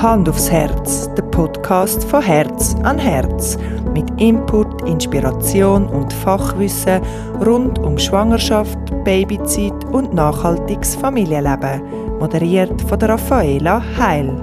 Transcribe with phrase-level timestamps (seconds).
[0.00, 3.58] Hand aufs Herz, der Podcast von Herz an Herz.
[3.92, 7.02] Mit Input, Inspiration und Fachwissen
[7.44, 11.82] rund um Schwangerschaft, Babyzeit und nachhaltiges Familienleben.
[12.20, 14.40] Moderiert von der Raffaela Heil.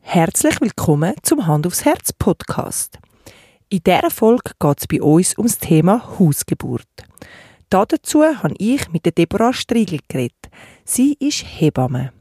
[0.00, 2.98] Herzlich willkommen zum Hand aufs Herz Podcast.
[3.68, 6.91] In dieser Folge geht es bei uns ums Thema Hausgeburt.
[7.72, 10.50] Dazu habe ich mit der Deborah Striegel geredet.
[10.84, 12.12] Sie ist Hebamme.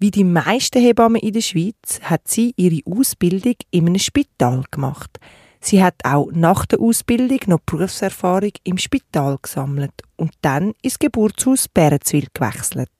[0.00, 5.20] Wie die meisten Hebammen in der Schweiz hat sie ihre Ausbildung in einem Spital gemacht.
[5.60, 11.68] Sie hat auch nach der Ausbildung noch Berufserfahrung im Spital gesammelt und dann ins Geburtshaus
[11.68, 12.90] Bärenzwil gewechselt.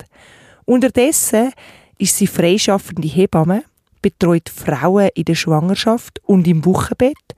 [0.67, 1.51] Unterdessen
[1.99, 3.65] ist sie freischaffende Hebamme,
[4.03, 7.35] betreut Frauen in der Schwangerschaft und im Wochenbett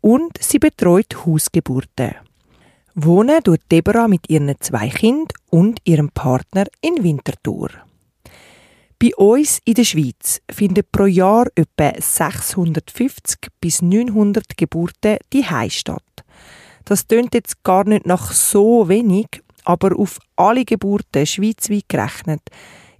[0.00, 2.14] und sie betreut Hausgeburten.
[2.94, 7.70] Wohnen tut Deborah mit ihren zwei Kindern und ihrem Partner in Winterthur.
[8.98, 16.02] Bei uns in der Schweiz finden pro Jahr etwa 650 bis 900 Geburten die statt.
[16.84, 22.42] Das tönt jetzt gar nicht nach so wenig, aber auf alle Geburten schweizweit gerechnet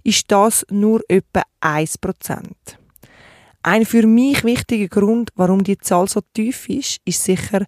[0.03, 2.47] ist das nur etwa 1%.
[3.61, 7.65] Ein für mich wichtiger Grund, warum die Zahl so tief ist, ist sicher,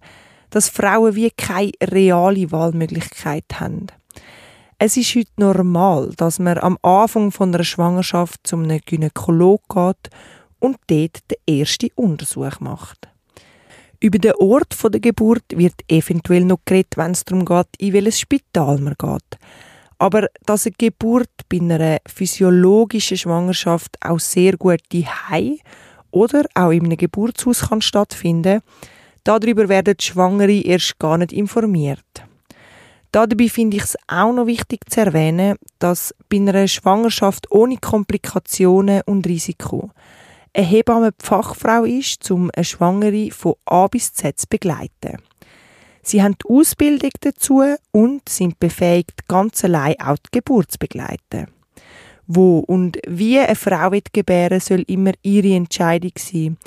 [0.50, 3.86] dass Frauen wie keine reale Wahlmöglichkeit haben.
[4.78, 10.10] Es ist heute normal, dass man am Anfang von einer Schwangerschaft zum einem Gynäkolog geht
[10.58, 13.08] und dort den ersten Untersuch macht.
[14.00, 18.20] Über den Ort der Geburt wird eventuell noch geredet, wenn es darum geht, in welches
[18.20, 19.38] Spital man geht.
[19.98, 25.56] Aber dass eine Geburt bei einer physiologischen Schwangerschaft auch sehr gut Hai
[26.10, 28.60] oder auch in einem Geburtshaus kann stattfinden
[29.26, 32.04] Darüber werden Schwangere erst gar nicht informiert.
[33.10, 39.02] Dabei finde ich es auch noch wichtig zu erwähnen, dass bei einer Schwangerschaft ohne Komplikationen
[39.04, 39.90] und Risiko
[40.54, 45.16] eine Hebamme die Fachfrau ist, um eine Schwangere von A bis Z zu begleiten.
[46.02, 51.48] Sie haben die Ausbildung dazu und sind befähigt, ganz allein auch die Geburt zu begleiten.
[52.28, 56.58] Wo und wie eine Frau wird gebären soll immer ihre Entscheidung sein.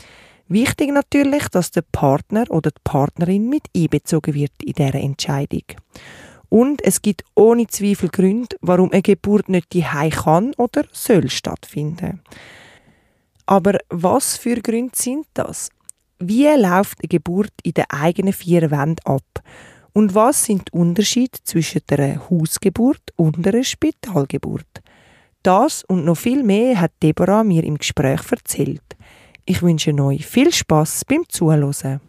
[0.52, 5.62] Wichtig natürlich, dass der Partner oder die Partnerin mit einbezogen wird in dieser Entscheidung.
[6.50, 12.24] Und es gibt ohne Zweifel Gründe, warum eine Geburt nicht die kann oder soll stattfinden.
[13.46, 15.70] Aber was für Gründe sind das?
[16.18, 19.44] Wie läuft eine Geburt in den eigenen vier Wänden ab?
[19.94, 24.82] Und was sind die Unterschiede zwischen einer Hausgeburt und einer Spitalgeburt?
[25.44, 28.96] Das und noch viel mehr hat Deborah mir im Gespräch erzählt.
[29.50, 32.00] Ich wünsche euch viel Spaß beim Zuhören.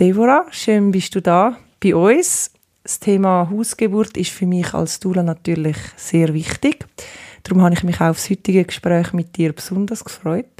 [0.00, 2.50] Deborah, schön bist du da bei uns.
[2.82, 6.84] Das Thema Hausgeburt ist für mich als Dula natürlich sehr wichtig.
[7.44, 10.50] Darum habe ich mich auch auf das heutige Gespräch mit dir besonders gefreut.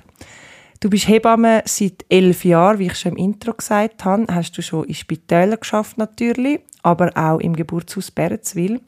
[0.78, 4.32] Du bist Hebamme seit elf Jahren, wie ich schon im Intro gesagt habe.
[4.32, 8.80] Hast du schon in Spitälern geschafft natürlich, aber auch im Geburtshaus Berenzwil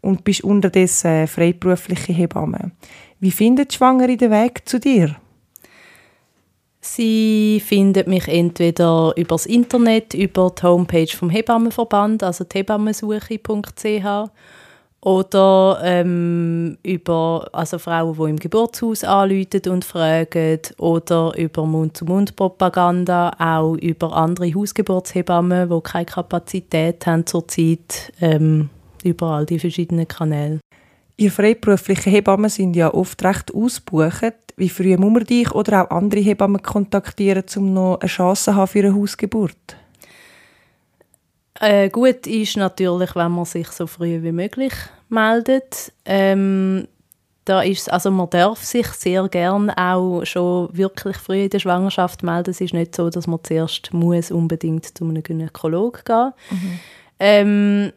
[0.00, 2.72] und bist unterdessen freiberufliche Hebamme.
[3.20, 5.14] Wie findet Schwangere den Weg zu dir?
[6.84, 14.30] Sie findet mich entweder über das Internet, über die Homepage vom Hebammenverband, also hebammensuche.ch
[15.00, 23.74] oder ähm, über also Frauen, die im Geburtshaus anrufen und fragen oder über Mund-zu-Mund-Propaganda, auch
[23.74, 28.70] über andere Hausgeburtshebammen, die keine Kapazität haben zurzeit, ähm,
[29.04, 30.58] über all die verschiedenen Kanäle.
[31.16, 34.34] Ihr freiberufliche Hebammen sind ja oft recht ausgebucht.
[34.62, 38.54] Wie früh muss man dich oder auch andere Hebammen kontaktieren, um noch eine Chance zu
[38.54, 39.76] haben für eine Hausgeburt?
[41.58, 44.72] Äh, gut ist natürlich, wenn man sich so früh wie möglich
[45.08, 45.92] meldet.
[46.04, 46.86] Ähm,
[47.44, 52.22] da ist also man darf sich sehr gern auch schon wirklich früh in der Schwangerschaft
[52.22, 52.50] melden.
[52.50, 56.32] Es ist nicht so, dass man zuerst muss unbedingt zu einem Gynäkolog gehen.
[56.50, 56.78] Mhm.
[57.18, 57.92] Ähm,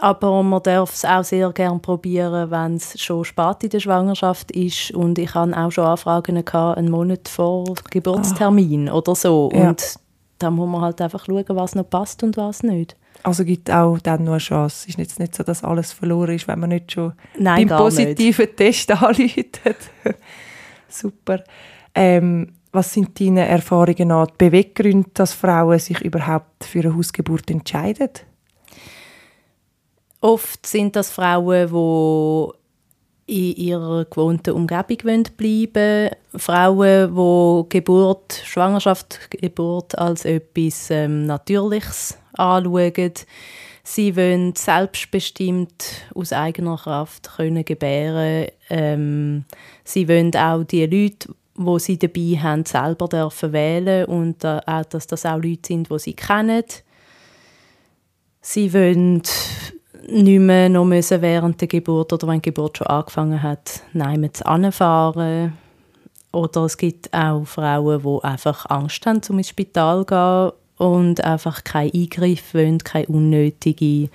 [0.00, 4.50] aber man darf es auch sehr gerne probieren, wenn es schon spät in der Schwangerschaft
[4.52, 8.98] ist und ich hatte auch schon Anfragen gehabt, einen Monat vor Geburtstermin oh.
[8.98, 9.68] oder so ja.
[9.68, 9.96] und
[10.38, 12.96] da muss man halt einfach schauen, was noch passt und was nicht.
[13.22, 14.84] Also gibt auch dann noch eine Chance.
[14.84, 17.78] Es ist jetzt nicht so, dass alles verloren ist, wenn man nicht schon Nein, beim
[17.78, 18.56] positiven nicht.
[18.56, 19.76] Test anläutet.
[20.88, 21.44] Super.
[21.94, 27.50] Ähm, was sind deine Erfahrungen an die Beweggründe, dass Frauen sich überhaupt für eine Hausgeburt
[27.50, 28.10] entscheiden?
[30.20, 36.10] Oft sind das Frauen, die in ihrer gewohnten Umgebung bleiben wollen.
[36.36, 43.12] Frauen, die Geburt, Schwangerschaft, Geburt als etwas ähm, Natürliches anschauen.
[43.82, 45.84] Sie wollen selbstbestimmt
[46.14, 48.48] aus eigener Kraft können gebären.
[48.68, 49.44] Ähm,
[49.84, 54.84] sie wollen auch die Leute, wo sie dabei haben, selber dürfen wählen und äh, auch,
[54.84, 56.64] dass das auch Leute sind, die sie kennen.
[58.42, 59.22] Sie wollen
[60.10, 64.28] nicht mehr noch müssen während der Geburt oder wenn die Geburt schon angefangen hat, nein,
[64.32, 65.56] zu anfahren.
[66.32, 70.52] Oder es gibt auch Frauen, die einfach Angst haben, um ins Spital zu gehen
[70.88, 74.08] und einfach keinen Eingriff wollen, keine unnötige,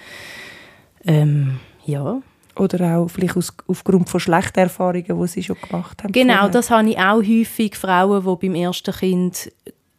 [1.05, 2.21] ähm, ja.
[2.57, 6.13] Oder auch vielleicht aus, aufgrund von schlechten Erfahrungen, die sie schon gemacht haben.
[6.13, 6.49] Genau, vorher.
[6.49, 7.75] das habe ich auch häufig.
[7.75, 9.51] Frauen, die beim ersten Kind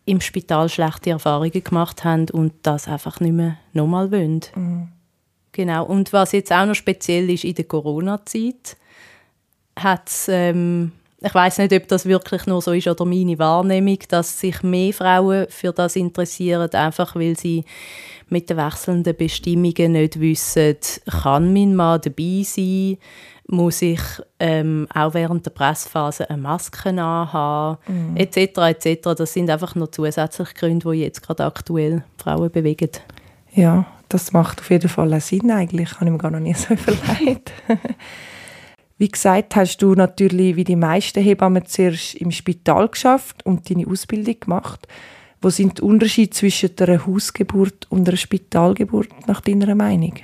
[0.06, 4.40] im Spital schlechte Erfahrungen gemacht haben und das einfach nicht mehr nochmal wollen.
[4.54, 4.88] Mhm.
[5.56, 5.86] Genau.
[5.86, 8.76] Und was jetzt auch noch speziell ist in der Corona-Zeit,
[9.74, 10.92] hat ähm,
[11.22, 14.92] ich weiß nicht, ob das wirklich nur so ist oder meine Wahrnehmung, dass sich mehr
[14.92, 17.64] Frauen für das interessieren, einfach weil sie
[18.28, 20.76] mit den wechselnden Bestimmungen nicht wissen,
[21.22, 22.98] kann mein Mann dabei sein,
[23.48, 24.00] muss ich
[24.38, 28.16] ähm, auch während der Pressphase eine Maske anhaben, mhm.
[28.16, 28.58] etc.
[28.58, 29.14] etc.
[29.16, 32.90] Das sind einfach noch zusätzliche Gründe, die jetzt gerade aktuell Frauen bewegen.
[33.54, 35.94] Ja, das macht auf jeden Fall Sinn eigentlich.
[35.94, 37.52] Habe ich mir gar noch nie so überlegt.
[38.98, 43.86] wie gesagt, hast du natürlich wie die meisten Hebammen zuerst im Spital geschafft und deine
[43.86, 44.86] Ausbildung gemacht.
[45.42, 50.14] Wo sind die Unterschiede zwischen einer Hausgeburt und einer Spitalgeburt nach deiner Meinung?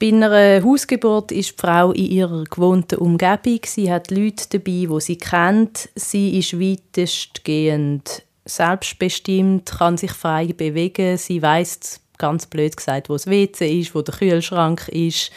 [0.00, 3.60] Bei einer Hausgeburt ist die Frau in ihrer gewohnten Umgebung.
[3.64, 5.88] Sie hat Leute dabei, die sie kennt.
[5.96, 11.16] Sie ist weitestgehend selbstbestimmt, kann sich frei bewegen.
[11.16, 15.30] Sie weiß ganz blöd gesagt, wo das WC ist, wo der Kühlschrank ist,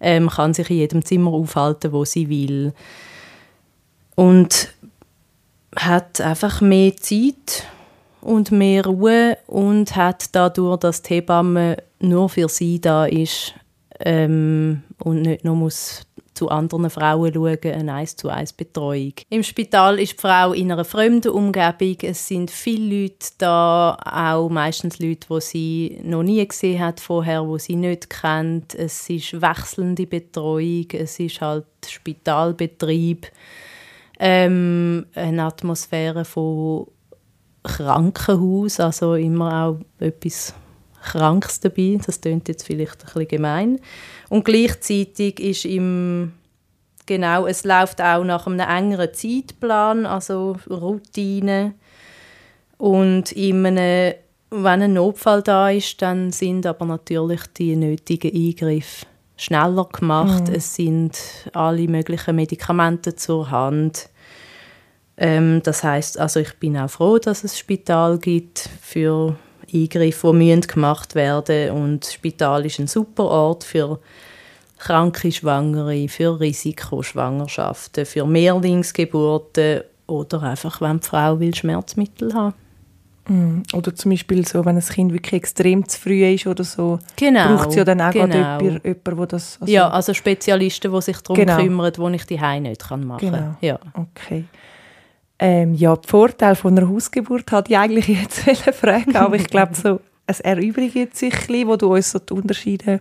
[0.00, 2.72] ähm, kann sich in jedem Zimmer aufhalten, wo sie will.
[4.14, 4.72] Und
[5.76, 7.64] hat einfach mehr Zeit
[8.20, 13.54] und mehr Ruhe und hat dadurch, dass die Hebamme nur für sie da ist
[14.00, 16.02] ähm, und nicht nur muss
[16.40, 19.12] zu anderen Frauen schauen, eine 1 zu 1 Betreuung.
[19.28, 21.98] Im Spital ist die Frau in einer fremden Umgebung.
[22.00, 27.46] Es sind viele Leute da, auch meistens Leute, die sie noch nie gesehen hat vorher,
[27.46, 28.74] wo sie nicht kennt.
[28.74, 33.26] Es ist wechselnde Betreuung, es ist halt Spitalbetrieb,
[34.18, 36.86] ähm, eine Atmosphäre von
[37.64, 40.54] Krankenhaus, also immer auch etwas
[41.02, 41.98] Krankes dabei.
[42.04, 43.80] Das klingt jetzt vielleicht ein bisschen gemein.
[44.28, 46.32] Und gleichzeitig ist im
[47.06, 51.74] genau, es läuft auch nach einem engeren Zeitplan, also Routine.
[52.78, 54.14] Und in einem,
[54.50, 59.06] wenn ein Notfall da ist, dann sind aber natürlich die nötigen Eingriffe
[59.36, 60.48] schneller gemacht.
[60.48, 60.54] Mhm.
[60.54, 61.18] Es sind
[61.52, 64.08] alle möglichen Medikamente zur Hand.
[65.16, 69.36] Ähm, das heißt, also ich bin auch froh, dass es Spital gibt für
[69.72, 74.00] Eingriffe, die gemacht werden und das Spital ist ein super Ort für
[74.78, 82.54] kranke Schwangere, für Risikoschwangerschaften, für Mehrlingsgeburten oder einfach, wenn die Frau will Schmerzmittel haben
[83.28, 83.62] mm.
[83.74, 87.56] Oder zum Beispiel so, wenn ein Kind wirklich extrem zu früh ist oder so, genau,
[87.56, 88.58] braucht es ja dann auch genau.
[88.58, 89.58] jemanden, jemand, das...
[89.60, 91.56] Also ja, also Spezialisten, die sich darum genau.
[91.58, 93.18] kümmern, die ich die nicht machen kann.
[93.18, 93.56] Genau.
[93.60, 93.78] Ja.
[93.94, 94.46] Okay.
[95.42, 98.40] Ähm, ja, die Vorteile von einer Hausgeburt hatte ich eigentlich jetzt
[98.74, 102.34] fragen, aber ich glaube, so, es erübrigt sich ein bisschen, wo du uns so die
[102.34, 103.00] Unterschiede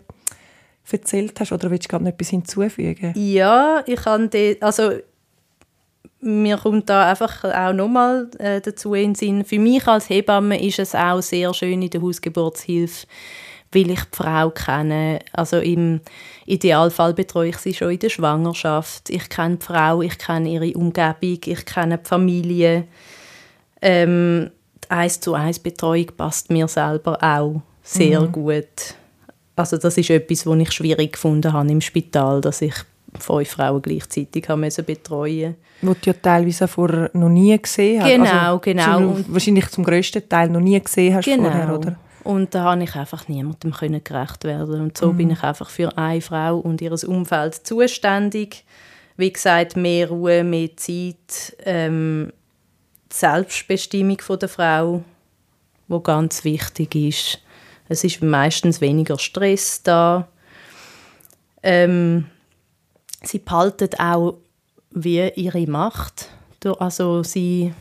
[0.89, 3.13] erzählt hast, oder willst du gerade noch etwas hinzufügen?
[3.15, 4.29] Ja, ich kann
[4.61, 4.93] also
[6.21, 10.61] mir kommt da einfach auch nochmal äh, dazu in den Sinn, für mich als Hebamme
[10.61, 13.07] ist es auch sehr schön in der Hausgeburtshilfe,
[13.71, 15.19] weil ich die Frau kenne.
[15.31, 16.01] Also im
[16.49, 19.09] Idealfall betreue ich sie schon in der Schwangerschaft.
[19.09, 22.85] Ich kenne die Frau, ich kenne ihre Umgebung, ich kenne die Familie.
[23.81, 24.49] Ähm,
[24.83, 28.31] die 1 zu 1 Betreuung passt mir selber auch sehr mhm.
[28.31, 28.95] gut.
[29.55, 32.73] Also das ist etwas, was ich schwierig gefunden habe im Spital, dass ich
[33.17, 38.09] fünf Frauen gleichzeitig haben müssen betreuen Wo du ja teilweise vorher noch nie gesehen hast.
[38.09, 39.13] Genau, also, genau.
[39.13, 41.43] Zum, wahrscheinlich zum grössten Teil noch nie gesehen hast genau.
[41.43, 41.99] vorher, oder?
[42.23, 44.81] Und da habe ich einfach niemandem können gerecht werden.
[44.81, 45.17] Und so mhm.
[45.17, 48.65] bin ich einfach für eine Frau und ihr Umfeld zuständig.
[49.17, 52.31] Wie gesagt, mehr Ruhe, mehr Zeit, ähm,
[53.11, 55.03] die Selbstbestimmung von der Frau,
[55.87, 57.39] wo ganz wichtig ist.
[57.87, 60.27] Es ist meistens weniger Stress da.
[61.63, 62.27] Ähm,
[63.23, 64.37] sie behalten auch
[64.91, 66.29] wie ihre Macht.
[66.79, 67.73] Also sie,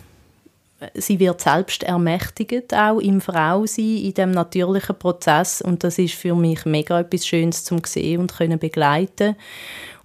[0.95, 5.61] sie wird selbst ermächtigt, auch im Frausein, in dem natürlichen Prozess.
[5.61, 9.37] Und das ist für mich mega etwas Schönes zum sehen und können begleiten.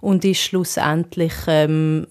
[0.00, 2.06] Und ist schlussendlich ähm,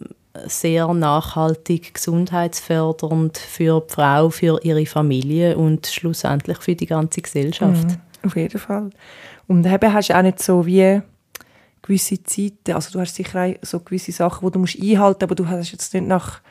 [0.45, 7.87] sehr nachhaltig gesundheitsfördernd für die Frau, für ihre Familie und schlussendlich für die ganze Gesellschaft.
[7.87, 8.89] Mhm, auf jeden Fall.
[9.47, 11.01] Und eben hast du auch nicht so wie
[11.81, 15.23] gewisse Zeiten, also du hast sicher auch so gewisse Sachen, die du musst einhalten musst,
[15.23, 16.41] aber du hast jetzt nicht nach,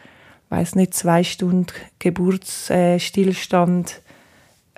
[0.52, 4.02] weiß nicht, zwei Stunden Geburtsstillstand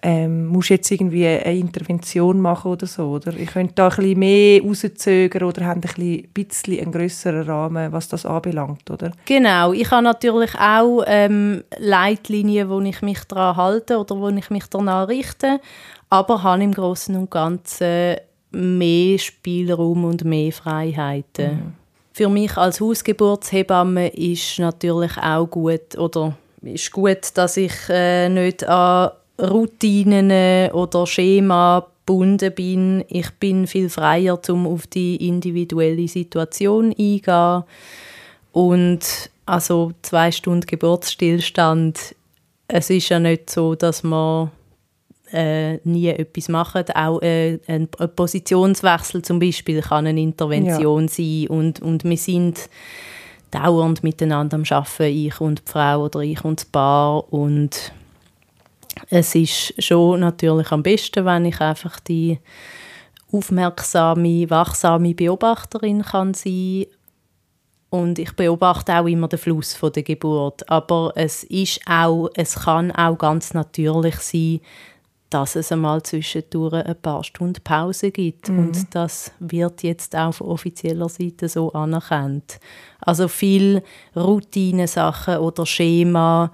[0.04, 3.35] ähm, musst jetzt irgendwie eine Intervention machen oder so, oder?
[3.35, 8.09] Ich könnte da ein bisschen mehr rauszögern oder haben ein bisschen einen grösseren Rahmen, was
[8.09, 9.11] das anbelangt, oder?
[9.25, 14.50] Genau, ich habe natürlich auch ähm, Leitlinien, wo ich mich daran halte oder wo ich
[14.50, 15.61] mich danach richte,
[16.09, 18.16] aber habe im Großen und Ganzen
[18.52, 21.54] mehr Spielraum und mehr Freiheiten.
[21.54, 21.84] Mhm.
[22.16, 28.64] Für mich als Hausgeburtshebamme ist natürlich auch gut oder ist gut, dass ich äh, nicht
[28.68, 33.04] an Routinen oder Schema gebunden bin.
[33.09, 37.64] Ich bin viel freier, um auf die individuelle Situation eingehen.
[38.52, 39.00] Und
[39.44, 42.14] also zwei Stunden Geburtsstillstand,
[42.68, 44.52] es ist ja nicht so, dass man
[45.35, 46.85] äh, nie etwas machen.
[46.95, 51.09] Auch äh, ein, ein, Positionswechsel zum Beispiel kann eine Intervention ja.
[51.09, 51.47] sein.
[51.49, 52.69] Und, und wir sind
[53.50, 57.33] dauernd miteinander am Arbeiten, ich und die Frau oder ich und das Paar.
[57.33, 57.93] Und
[59.11, 62.38] es ist schon natürlich am besten, wenn ich einfach die
[63.33, 66.87] aufmerksame, wachsame Beobachterin kann sein
[67.91, 70.69] und ich beobachte auch immer den Fluss von der Geburt.
[70.69, 74.61] Aber es ist auch, es kann auch ganz natürlich sein,
[75.35, 78.49] dass es einmal zwischendurch ein paar Stunden Pause gibt.
[78.49, 78.59] Mhm.
[78.59, 82.61] Und das wird jetzt auch von offizieller Seite so anerkannt.
[83.00, 83.83] Also viele
[84.14, 86.53] Routinesachen oder Schema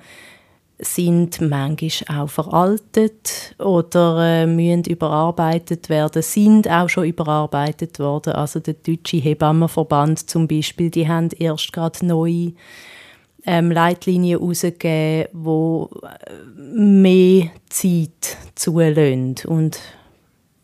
[0.78, 8.32] sind manchmal auch veraltet oder äh, müssen überarbeitet werden, sind auch schon überarbeitet worden.
[8.32, 12.52] Also der Deutsche Hebammenverband zum Beispiel, die haben erst gerade neu
[13.46, 19.78] ähm, Leitlinien herausgegeben, die äh, mehr Zeit zulassen und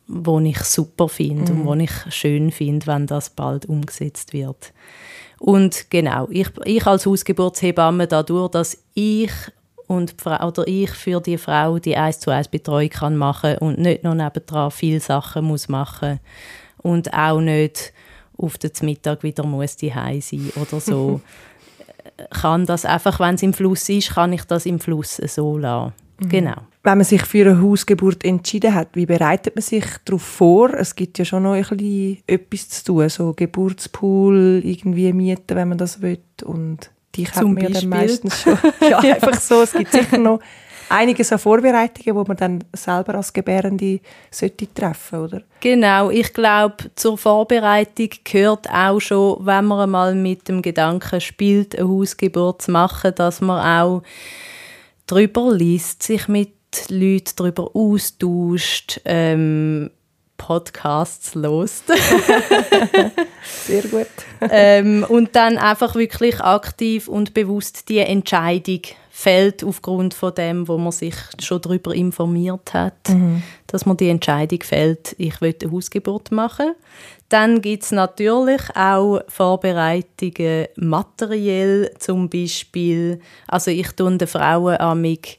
[0.09, 1.61] wo ich super finde mhm.
[1.61, 4.73] und wo ich schön finde, wenn das bald umgesetzt wird.
[5.39, 9.33] Und genau, ich, ich als Hausgeburtshebamme dadurch, dass ich
[9.87, 13.79] und Frau, oder ich für die Frau die 1 zu 1 Betreuung kann machen und
[13.79, 16.19] nicht noch nebendran viele Sachen muss machen
[16.79, 17.93] und auch nicht
[18.37, 21.21] auf den Mittag wieder muss die sein oder so.
[22.31, 25.93] kann das einfach, wenn es im Fluss ist, kann ich das im Fluss so lassen.
[26.19, 26.29] Mhm.
[26.29, 26.57] Genau.
[26.83, 30.73] Wenn man sich für eine Hausgeburt entschieden hat, wie bereitet man sich darauf vor?
[30.73, 35.69] Es gibt ja schon noch ein bisschen etwas zu tun, so Geburtspool irgendwie mieten, wenn
[35.69, 38.59] man das will und die kennt man ja dann meistens schon.
[38.89, 39.63] ja, einfach so.
[39.63, 40.41] Es gibt sicher noch
[40.89, 44.01] einiges an Vorbereitungen, die man dann selber als Gebärende
[44.31, 45.43] sollte treffen oder?
[45.61, 51.79] Genau, ich glaube, zur Vorbereitung gehört auch schon, wenn man einmal mit dem Gedanken spielt,
[51.79, 54.03] eine Hausgeburt zu machen, dass man auch
[55.07, 56.53] darüber liest, sich mit
[56.89, 59.91] Leuten darüber austauscht, ähm,
[60.37, 61.85] Podcasts lost.
[63.65, 64.07] Sehr gut.
[64.51, 68.83] ähm, und dann einfach wirklich aktiv und bewusst die Entscheidung
[69.19, 73.43] fällt aufgrund von dem, wo man sich schon darüber informiert hat, mhm.
[73.67, 76.75] dass man die Entscheidung fällt, ich will eine Hausgeburt machen.
[77.31, 83.19] Dann gibt es natürlich auch Vorbereitungen materiell, zum Beispiel,
[83.49, 85.39] also ich tue den Frauen amig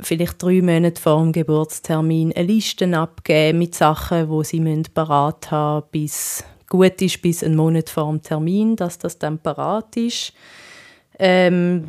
[0.00, 5.86] vielleicht drei Monate vor dem Geburtstermin eine Liste abgeben mit Sachen, wo sie parat haben
[5.92, 10.32] bis gut ist, bis einen Monat vor dem Termin, dass das dann parat ist.
[11.22, 11.88] Ähm,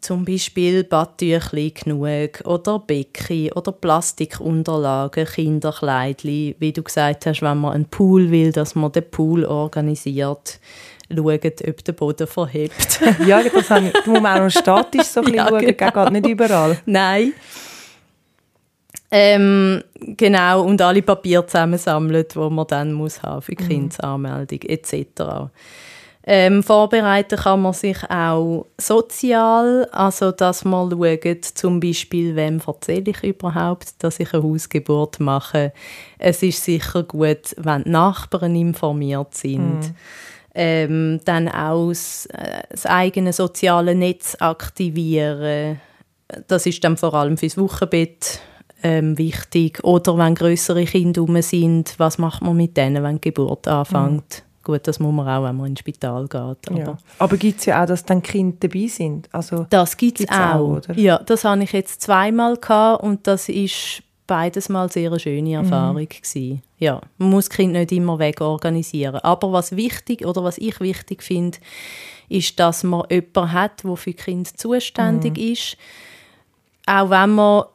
[0.00, 7.74] zum Beispiel Badtüchli genug oder Becken oder Plastikunterlagen, Kinderkleidli, wie du gesagt hast, wenn man
[7.74, 10.58] einen Pool will, dass man den Pool organisiert
[11.14, 13.00] schauen, ob der Boden verhebt.
[13.26, 15.76] ja, das habe ich, da muss man auch noch statisch so ein bisschen ja, schauen,
[15.76, 16.04] genau.
[16.04, 16.78] geht nicht überall.
[16.86, 17.34] Nein.
[19.10, 23.68] Ähm, genau, und alle Papiere zusammensammeln, die man dann muss haben für die mhm.
[23.68, 25.50] Kindesanmeldung etc.
[26.28, 33.12] Ähm, vorbereiten kann man sich auch sozial, also dass man schaut, zum Beispiel, wem erzähle
[33.12, 35.72] ich überhaupt, dass ich eine Hausgeburt mache.
[36.18, 39.80] Es ist sicher gut, wenn die Nachbarn informiert sind.
[39.80, 39.94] Mhm
[40.56, 45.78] ähm, dann auch das, äh, das, eigene soziale Netz aktivieren.
[46.48, 48.40] Das ist dann vor allem fürs Wochenbett
[48.82, 49.84] ähm, wichtig.
[49.84, 54.42] Oder wenn größere Kinder rum sind, was macht man mit denen, wenn die Geburt anfängt?
[54.42, 54.45] Mhm.
[54.66, 56.32] Gut, das muss man auch, wenn man ins Spital geht.
[56.34, 56.98] Aber, ja.
[57.20, 59.28] aber gibt es ja auch, dass dann Kinder dabei sind?
[59.30, 60.78] Also, das gibt es auch.
[60.78, 65.20] auch ja, das habe ich jetzt zweimal gehabt und das ist beides mal sehr eine
[65.20, 65.54] schöne mhm.
[65.54, 66.62] Erfahrung mhm.
[66.78, 69.20] Ja, man muss das Kind nicht immer wegorganisieren.
[69.20, 71.58] Aber was wichtig oder was ich wichtig finde,
[72.28, 75.52] ist, dass man jemanden hat, der für Kind zuständig mhm.
[75.52, 75.76] ist.
[76.86, 77.66] Auch wenn man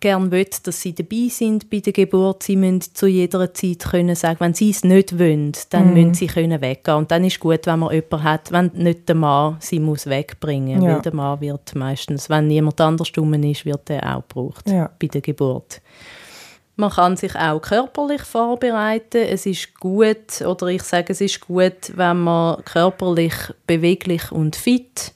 [0.00, 2.42] gerne will, dass sie dabei sind bei der Geburt.
[2.44, 5.94] Sie müssen zu jeder Zeit können sagen, wenn sie es nicht wollen, dann mm.
[5.94, 6.98] müssen sie können weggehen.
[6.98, 10.06] Und dann ist es gut, wenn man jemanden hat, wenn nicht der Mann sie muss
[10.06, 10.88] wegbringen muss.
[10.88, 10.94] Ja.
[10.94, 14.90] Weil der Mann wird meistens, wenn niemand anders dumm ist, wird er auch gebraucht ja.
[14.98, 15.80] bei der Geburt.
[16.76, 19.26] Man kann sich auch körperlich vorbereiten.
[19.28, 23.34] Es ist gut, oder ich sage, es ist gut, wenn man körperlich
[23.66, 25.12] beweglich und fit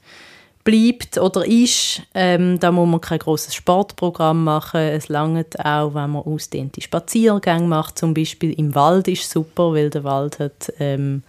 [0.64, 2.02] bleibt oder ist.
[2.14, 4.80] Ähm, da muss man kein großes Sportprogramm machen.
[4.80, 7.98] Es langt auch, wenn man ausdehnte Spaziergänge macht.
[7.98, 11.22] Zum Beispiel im Wald ist super, weil der Wald hat ähm,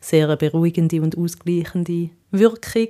[0.00, 2.88] sehr eine beruhigende und ausgleichende Wirkung.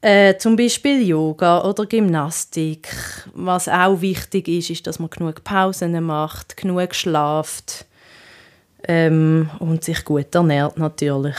[0.00, 2.88] Äh, zum Beispiel Yoga oder Gymnastik.
[3.34, 7.86] Was auch wichtig ist, ist, dass man genug Pausen macht, genug schlaft
[8.86, 11.36] ähm, und sich gut ernährt natürlich.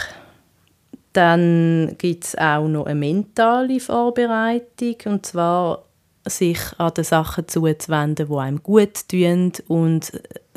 [1.17, 5.83] Dann gibt es auch noch eine mentale Vorbereitung, und zwar
[6.27, 10.11] sich an den Sachen zuzuwenden, die einem gut tun und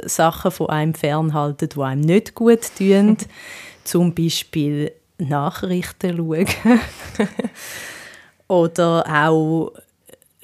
[0.05, 3.17] Sachen von einem fernhalten, die einem nicht gut tun.
[3.85, 6.47] Zum Beispiel Nachrichten schauen.
[8.49, 9.73] Oder auch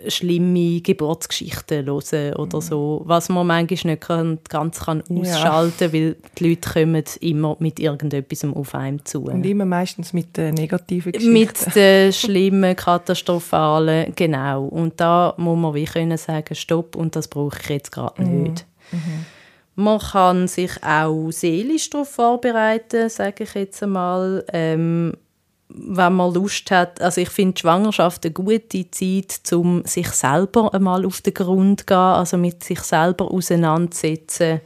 [0.08, 5.92] schlimme Geburtsgeschichten hören oder so, was man manchmal nicht kann, ganz kann ausschalten kann, ja.
[5.92, 9.24] weil die Leute kommen immer mit irgendetwas auf einem zu.
[9.24, 11.32] Und immer meistens mit den negativen Geschichten.
[11.32, 14.64] Mit den schlimmen, katastrophalen, genau.
[14.64, 18.42] Und da muss man wie können sagen, stopp, und das brauche ich jetzt gerade mhm.
[18.42, 18.66] nicht.
[18.92, 19.26] Mhm.
[19.78, 24.44] Man kann sich auch seelisch darauf vorbereiten, sage ich jetzt einmal.
[24.52, 25.12] Ähm,
[25.78, 31.04] wenn man Lust hat, also ich finde Schwangerschaft eine gute Zeit, um sich selber einmal
[31.04, 34.60] auf den Grund zu gehen, also mit sich selber auseinandersetzen.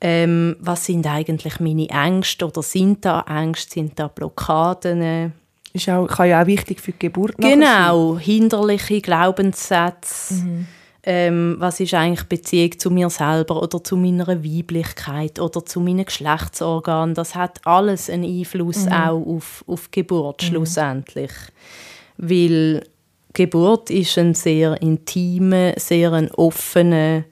[0.00, 5.32] Ähm, was sind eigentlich meine Ängste oder sind da Ängste, sind da Blockaden?
[5.72, 10.34] Ist auch, kann ja auch wichtig für die Geburt Genau, hinderliche Glaubenssätze.
[10.34, 10.66] Mhm
[11.02, 16.04] ähm, was ist eigentlich Beziehung zu mir selber oder zu meiner Weiblichkeit oder zu meinen
[16.04, 17.14] Geschlechtsorganen.
[17.14, 18.92] Das hat alles einen Einfluss mhm.
[18.92, 20.46] auch auf, auf Geburt mhm.
[20.46, 21.32] schlussendlich.
[22.18, 22.82] Weil
[23.32, 27.24] Geburt ist ein sehr intimer, sehr ein offener,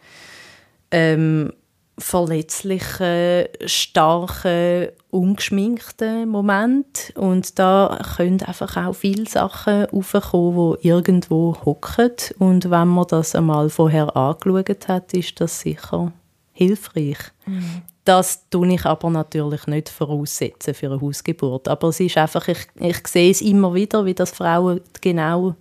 [0.90, 1.52] ähm,
[1.98, 7.12] verletzlichen, starken, ungeschminkten Moment.
[7.16, 12.12] Und da können einfach auch viele Sachen aufkommen, die irgendwo hocken.
[12.38, 16.12] Und wenn man das einmal vorher angeschaut hat, ist das sicher
[16.52, 17.18] hilfreich.
[17.46, 17.82] Mhm.
[18.04, 21.68] Das tue ich aber natürlich nicht voraussetzen für eine Hausgeburt.
[21.68, 25.54] Aber es ist einfach, ich, ich sehe es immer wieder, wie das Frauen genau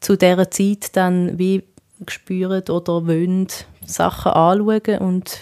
[0.00, 1.62] zu dieser Zeit dann wie
[2.08, 3.46] spüren oder wollen
[3.86, 5.38] Sachen anschauen und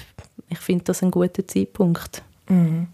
[0.48, 2.22] ich finde das ein guter Zeitpunkt.
[2.48, 2.88] Mhm.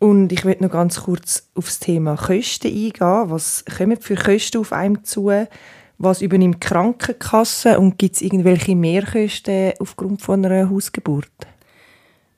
[0.00, 3.30] Und ich möchte noch ganz kurz auf das Thema Kosten eingehen.
[3.30, 5.30] Was kommen für Kosten auf einem zu?
[5.98, 11.28] Was übernimmt die Krankenkasse und gibt es irgendwelche Mehrkosten aufgrund von einer Hausgeburt?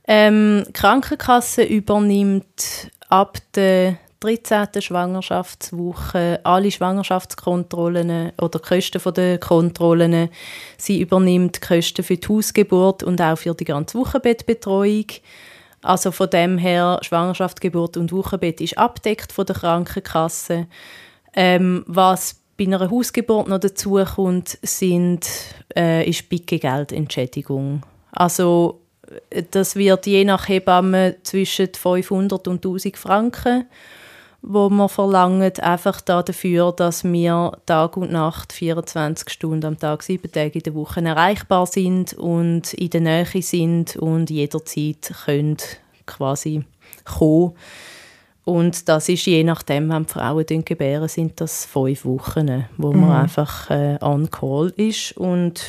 [0.09, 4.83] Ähm, die Krankenkasse übernimmt ab der 13.
[4.83, 10.31] Schwangerschaftswoche alle Schwangerschaftskontrollen oder Kosten der Kontrollen.
[10.79, 15.07] Sie übernimmt Kosten für die Hausgeburt und auch für die ganze Wochenbettbetreuung.
[15.83, 20.67] Also von dem her, Schwangerschaft, Geburt und Wochenbett ist abdeckt von der Krankenkasse.
[21.35, 25.29] Ähm, was bei einer Hausgeburt noch dazu kommt, sind,
[25.77, 27.83] äh, ist Bicke-Geldentschädigung.
[28.13, 28.83] Also
[29.51, 33.67] das wird je nach Hebamme zwischen 500 und 1000 Franken
[34.43, 40.31] wo man verlangt, einfach dafür, dass wir Tag und Nacht 24 Stunden am Tag, sieben
[40.31, 45.59] Tage in der Woche erreichbar sind und in der Nähe sind und jederzeit können
[46.07, 46.65] quasi
[47.05, 47.53] kommen.
[48.45, 53.11] Und das ist je nachdem, wenn die Frauen gebären, sind das fünf Wochen, wo man
[53.11, 53.11] mhm.
[53.11, 55.63] einfach äh, on call ist und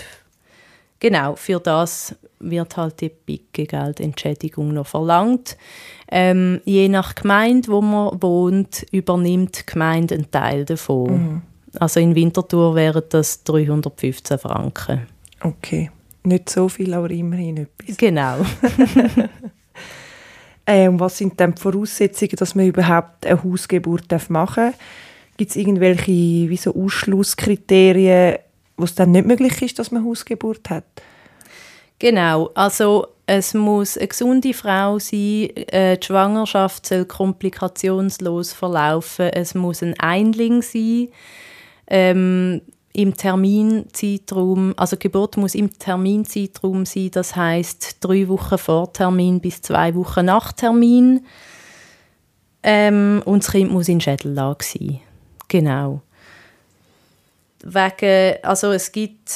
[1.00, 2.16] genau, für das
[2.50, 5.58] wird halt die Picke-Geldentschädigung noch verlangt.
[6.10, 11.12] Ähm, je nach Gemeinde, wo man wohnt, übernimmt die Gemeinde einen Teil davon.
[11.12, 11.42] Mhm.
[11.80, 15.08] Also in Winterthur wären das 315 Franken.
[15.42, 15.90] Okay,
[16.24, 17.98] nicht so viel, aber immerhin etwas.
[17.98, 18.38] Genau.
[20.68, 24.76] ähm, was sind dann die Voraussetzungen, dass man überhaupt eine Hausgeburt machen darf?
[25.36, 28.38] Gibt es irgendwelche wie so Ausschlusskriterien,
[28.78, 30.86] wo es dann nicht möglich ist, dass man Hausgeburt hat?
[32.00, 39.56] Genau, also es muss eine gesunde Frau sein, äh, die Schwangerschaft soll komplikationslos verlaufen, es
[39.56, 41.08] muss ein Einling sein,
[41.88, 42.62] ähm,
[42.94, 49.62] im Terminzeitraum, also Geburt muss im Terminzeitraum sein, das heißt drei Wochen vor Termin bis
[49.62, 51.26] zwei Wochen nach Termin.
[52.62, 55.00] Ähm, und das Kind muss in Schädellage sein.
[55.48, 56.02] Genau.
[57.64, 59.32] Wegen, also es gibt,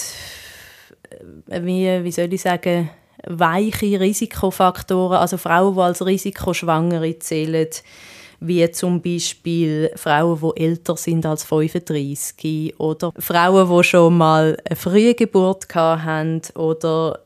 [1.47, 2.89] wie, wie soll ich sagen,
[3.25, 7.69] weiche Risikofaktoren, also Frauen, die als Risikoschwangere zählen,
[8.39, 14.75] wie zum Beispiel Frauen, die älter sind als 35 oder Frauen, die schon mal eine
[14.75, 17.19] frühe Geburt hatten oder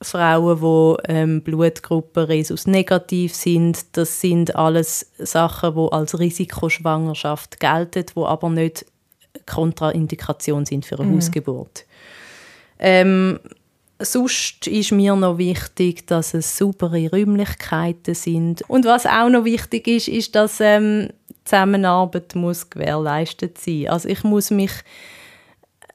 [0.00, 3.96] Frauen, die ähm, Blutgruppe Rhesus negativ sind.
[3.96, 8.86] Das sind alles Sachen, die als Risikoschwangerschaft gelten, die aber nicht
[9.46, 11.16] Kontraindikation sind für eine mhm.
[11.16, 11.84] Hausgeburt.
[12.78, 13.38] Ähm,
[13.98, 18.62] Sonst ist mir noch wichtig, dass es saubere Räumlichkeiten sind.
[18.68, 21.08] Und was auch noch wichtig ist, ist, dass ähm,
[21.46, 23.88] Zusammenarbeit muss gewährleistet sein.
[23.88, 24.72] Also ich muss mich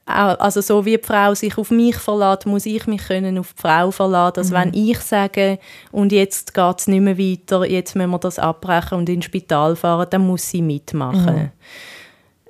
[0.03, 3.61] also so wie die Frau sich auf mich verlässt, muss ich mich können auf die
[3.61, 4.39] Frau verlassen.
[4.39, 4.59] Also mhm.
[4.59, 5.59] wenn ich sage,
[5.91, 9.75] und jetzt geht es nicht mehr weiter, jetzt müssen wir das abbrechen und ins Spital
[9.75, 11.35] fahren, dann muss sie mitmachen.
[11.35, 11.51] Mhm.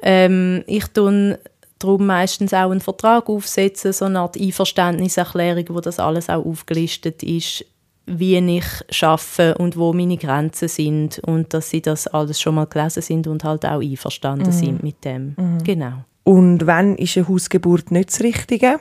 [0.01, 1.37] Ähm, ich tue
[1.83, 7.23] darum meistens auch einen Vertrag aufsetzen, so eine Art Einverständniserklärung, wo das alles auch aufgelistet
[7.23, 7.65] ist,
[8.05, 12.65] wie ich schaffe und wo meine Grenzen sind und dass sie das alles schon mal
[12.65, 14.51] gelesen sind und halt auch einverstanden mhm.
[14.51, 15.35] sind mit dem.
[15.37, 15.63] Mhm.
[15.63, 15.93] Genau.
[16.23, 18.79] Und wann ist eine Hausgeburt nicht das Richtige?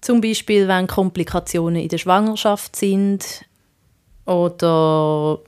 [0.00, 3.46] Zum Beispiel, wenn Komplikationen in der Schwangerschaft sind
[4.26, 5.40] oder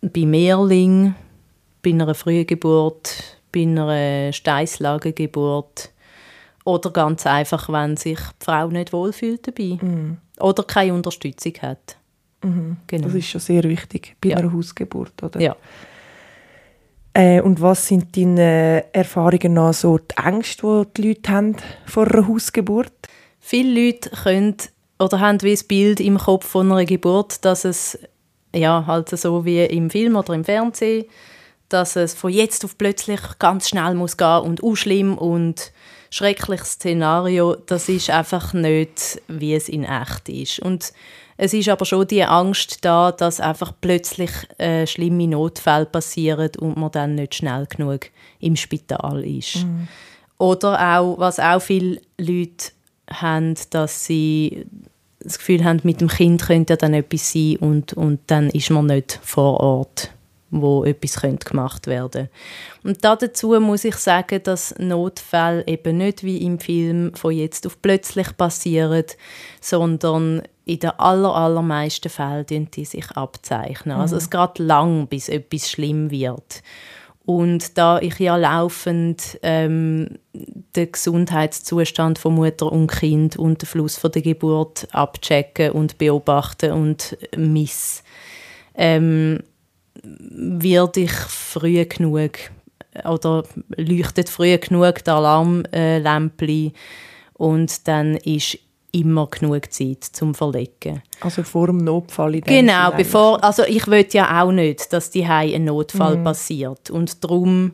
[0.00, 1.14] bei Mehrling,
[1.82, 5.90] bei einer frühen Geburt, bei einer Steißlagengeburt
[6.64, 10.18] oder ganz einfach, wenn sich die Frau nicht wohlfühlt dabei mhm.
[10.40, 11.96] oder keine Unterstützung hat.
[12.42, 12.76] Mhm.
[12.86, 13.06] Genau.
[13.06, 14.36] Das ist schon sehr wichtig bei ja.
[14.36, 15.40] einer Hausgeburt, oder?
[15.40, 15.56] Ja.
[17.14, 22.06] Äh, und was sind deine Erfahrungen nach so die Ängste, die die Leute haben vor
[22.10, 22.92] einer Hausgeburt?
[23.38, 24.56] Viele Leute können
[24.98, 27.98] oder haben wie das Bild im Kopf von einer Geburt, dass es
[28.54, 31.06] ja, halt so wie im Film oder im Fernsehen
[31.72, 35.72] dass es von jetzt auf plötzlich ganz schnell muss gehen und auch schlimm und
[36.10, 40.58] schreckliches Szenario, das ist einfach nicht, wie es in echt ist.
[40.58, 40.92] Und
[41.38, 46.76] es ist aber schon die Angst da, dass einfach plötzlich äh, schlimme Notfälle passieren und
[46.76, 49.64] man dann nicht schnell genug im Spital ist.
[49.64, 49.88] Mhm.
[50.38, 52.72] Oder auch, was auch viele Leute
[53.10, 54.66] haben, dass sie
[55.20, 58.70] das Gefühl haben, mit dem Kind könnte ja dann etwas sein und, und dann ist
[58.70, 60.10] man nicht vor Ort
[60.52, 62.28] wo etwas gemacht werden
[62.84, 67.80] Und dazu muss ich sagen, dass Notfälle eben nicht wie im Film von jetzt auf
[67.80, 69.06] plötzlich passieren,
[69.60, 73.96] sondern in den aller, allermeisten Fällen die sich abzeichnen.
[73.96, 74.00] Also mhm.
[74.02, 76.62] Also es geht lang, bis etwas schlimm wird.
[77.24, 83.96] Und da ich ja laufend ähm, den Gesundheitszustand von Mutter und Kind und den Fluss
[83.96, 88.02] von der Geburt abchecken und beobachten und miss,
[88.74, 89.38] ähm,
[90.02, 92.32] werde ich früh genug
[93.04, 93.44] oder
[93.76, 96.72] leuchtet früh genug der Alarmlämpchen
[97.34, 98.58] und dann ist
[98.92, 101.02] immer genug Zeit zum Verlegen.
[101.20, 105.24] Also vor dem Notfall in Genau, bevor, also ich will ja auch nicht, dass die
[105.24, 106.24] ein Notfall mhm.
[106.24, 107.72] passiert und darum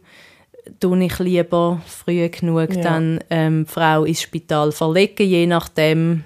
[0.80, 2.82] tue ich lieber früh genug ja.
[2.82, 6.24] dann ähm, die Frau ins Spital verlegen, je nachdem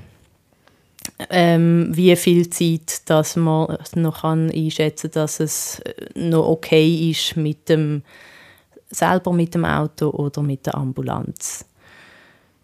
[1.31, 5.83] ähm, wie viel Zeit dass man noch kann einschätzen kann, dass es
[6.15, 8.03] noch okay ist mit dem
[8.91, 11.65] selber mit dem Auto oder mit der Ambulanz.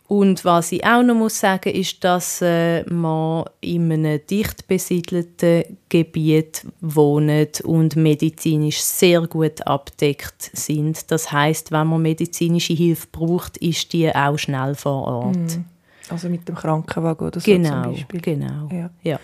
[0.08, 5.64] Und was ich auch noch muss sagen, ist, dass äh, man in einem dicht besiedelten
[5.90, 11.10] Gebiet wohnt und medizinisch sehr gut abdeckt sind.
[11.10, 15.36] Das heißt, wenn man medizinische Hilfe braucht, ist die auch schnell vor Ort.
[15.36, 15.64] Mm.
[16.10, 18.20] Also mit dem Krankenwagen oder so genau, zum Beispiel.
[18.20, 18.90] Genau, ja.
[19.02, 19.20] ja.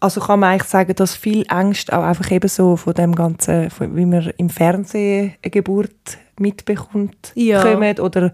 [0.00, 3.70] Also kann man eigentlich sagen, dass viel Ängste auch einfach eben so von dem ganzen,
[3.70, 7.62] von, wie man im Fernsehen eine Geburt mitbekommt, ja.
[7.62, 8.32] kommen oder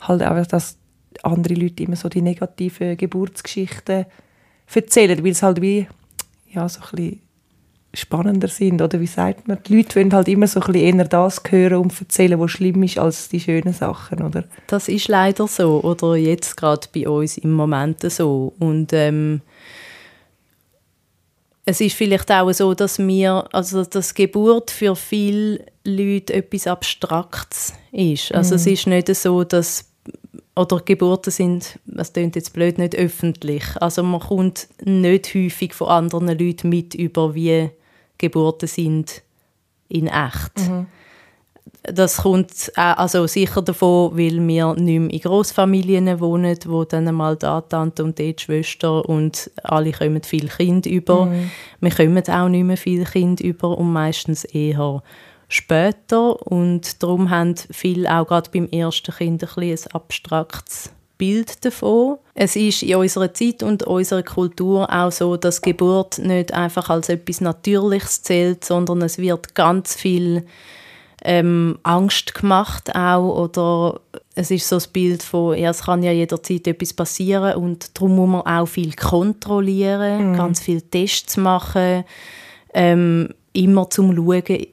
[0.00, 0.78] halt einfach, dass
[1.22, 4.06] andere Leute immer so die negativen Geburtsgeschichten
[4.74, 5.86] erzählen, weil es halt wie
[6.50, 7.20] ja, so ein bisschen
[7.94, 9.58] spannender sind, oder wie sagt man?
[9.66, 12.82] Die Leute wollen halt immer so ein bisschen eher das hören und erzählen, was schlimm
[12.82, 14.44] ist, als die schönen Sachen, oder?
[14.66, 18.52] Das ist leider so, oder jetzt gerade bei uns im Moment so.
[18.58, 19.40] Und ähm,
[21.64, 27.72] es ist vielleicht auch so, dass mir, also dass Geburt für viele Leute etwas Abstraktes
[27.92, 28.32] ist.
[28.32, 28.56] Also mhm.
[28.56, 29.86] es ist nicht so, dass
[30.56, 33.64] oder Geburten sind, das klingt jetzt blöd, nicht öffentlich.
[33.80, 37.68] Also man kommt nicht häufig von anderen Leuten mit über, wie
[38.16, 39.22] Geburten sind
[39.88, 40.58] in echt.
[40.58, 40.86] Mhm.
[41.82, 47.36] Das kommt also sicher davon, weil wir nicht mehr in Grossfamilien wohnen, wo dann mal
[47.36, 51.26] da Tante und die Schwester und alle kommen viel Kind über.
[51.26, 51.50] Mhm.
[51.80, 55.02] Wir kommen auch nicht mehr viel Kind über und meistens eher
[55.48, 62.18] später und darum haben viele auch gerade beim ersten Kind ein, ein abstraktes Bild davon.
[62.34, 67.08] Es ist in unserer Zeit und unserer Kultur auch so, dass Geburt nicht einfach als
[67.08, 70.44] etwas Natürliches zählt, sondern es wird ganz viel
[71.24, 74.00] ähm, Angst gemacht auch oder
[74.34, 78.16] es ist so das Bild von, ja, es kann ja jederzeit etwas passieren und darum
[78.16, 80.36] muss man auch viel kontrollieren, mhm.
[80.36, 82.04] ganz viele Tests machen,
[82.74, 84.66] ähm, immer zum Schauen,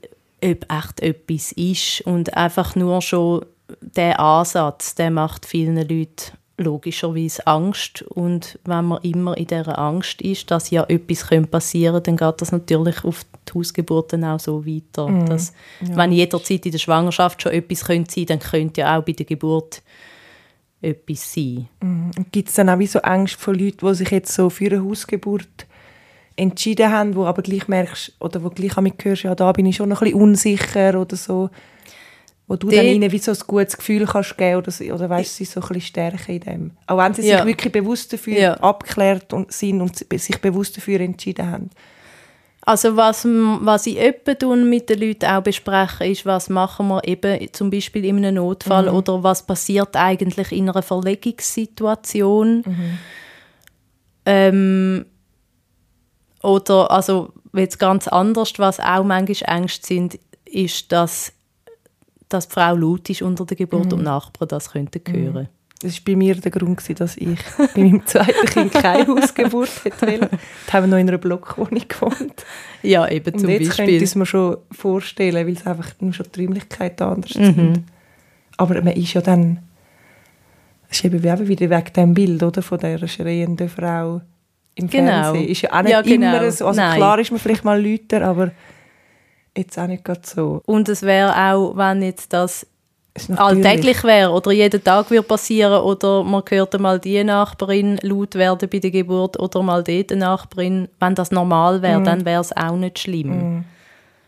[0.44, 2.02] ob echt etwas ist.
[2.02, 3.46] Und einfach nur schon
[3.82, 8.04] der Ansatz, der macht vielen Leuten logischerweise Angst.
[8.04, 12.42] Und wenn man immer in dieser Angst ist, dass ja etwas passieren könnte, dann geht
[12.42, 15.08] das natürlich auf die Hausgeburten auch so weiter.
[15.08, 15.96] Mm, dass, ja.
[15.96, 19.26] Wenn jederzeit in der Schwangerschaft schon etwas könnte sein dann könnte ja auch bei der
[19.26, 19.82] Geburt
[20.82, 21.68] etwas sein.
[21.82, 22.12] Mm.
[22.32, 24.84] Gibt es dann auch wie so Angst vor Leuten, die sich jetzt so für eine
[24.84, 25.66] Hausgeburt
[26.36, 29.76] entschieden haben, wo aber gleich merkst, oder wo gleich mich hörst, ja, da bin ich
[29.76, 31.50] schon noch ein bisschen unsicher oder so,
[32.48, 35.46] wo du dann ihnen wie so ein gutes Gefühl kannst geben oder, oder weißt, sie
[35.46, 36.72] so ein bisschen stärken in dem.
[36.88, 37.46] Auch wenn sie sich ja.
[37.46, 38.54] wirklich bewusst dafür ja.
[38.56, 41.70] abgeklärt und sind und sich bewusst dafür entschieden haben.
[42.66, 47.52] Also was, was ich etwa mit den Leuten auch bespreche, ist, was machen wir eben
[47.52, 48.96] zum Beispiel in einem Notfall mhm.
[48.96, 52.64] oder was passiert eigentlich in einer Verlegungssituation.
[52.66, 53.00] Mhm.
[54.26, 55.06] Ähm,
[56.44, 61.32] oder, also jetzt ganz anders, was auch manchmal Ängste sind, ist, dass,
[62.30, 63.94] dass die Frau laut ist unter der Geburt mhm.
[63.94, 65.14] und Nachbarn das könnten mhm.
[65.14, 65.50] hören.
[65.82, 70.30] Das war bei mir der Grund, dass ich bei meinem zweiten Kind keine Hausgeburt hätte
[70.68, 72.46] Da haben wir noch in einer Blockwohnung gewohnt.
[72.84, 73.86] Ja, eben zum und jetzt Beispiel.
[73.86, 77.54] könnte ich es mir schon vorstellen, weil es einfach nur schon die Räumlichkeiten anders mhm.
[77.54, 77.84] sind.
[78.58, 79.60] Aber man ist ja dann...
[80.90, 84.22] Es ist eben wieder wegen dem Bild oder, von dieser schreienden Frau
[84.76, 85.12] im genau.
[85.12, 85.48] Fernsehen.
[85.48, 86.38] Ist ja auch nicht ja, genau.
[86.38, 86.68] immer so.
[86.68, 86.98] Also Nein.
[86.98, 88.52] klar ist man vielleicht mal lauter, aber
[89.58, 90.62] jetzt auch nicht gerade so.
[90.66, 92.66] Und es wäre auch, wenn jetzt das
[93.36, 98.68] alltäglich wäre oder jeden Tag würde passieren oder man hört mal die Nachbarin laut werden
[98.70, 102.04] bei der Geburt oder mal die Nachbarin, wenn das normal wäre, mm.
[102.04, 103.60] dann wäre es auch nicht schlimm.
[103.60, 103.66] Mm.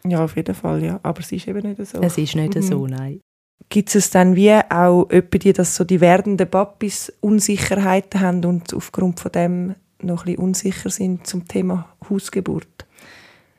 [0.08, 0.99] Ja, auf jeden Fall, ja.
[1.01, 1.99] Aber es ist eben nicht so.
[1.99, 2.62] Es ist nicht mm.
[2.62, 3.21] so, nein.
[3.69, 8.71] Gibt es dann wie auch jemanden, die dass so die werdenden Papis Unsicherheiten haben und
[8.75, 12.86] aufgrund von dem noch ein bisschen unsicher sind zum Thema Hausgeburt?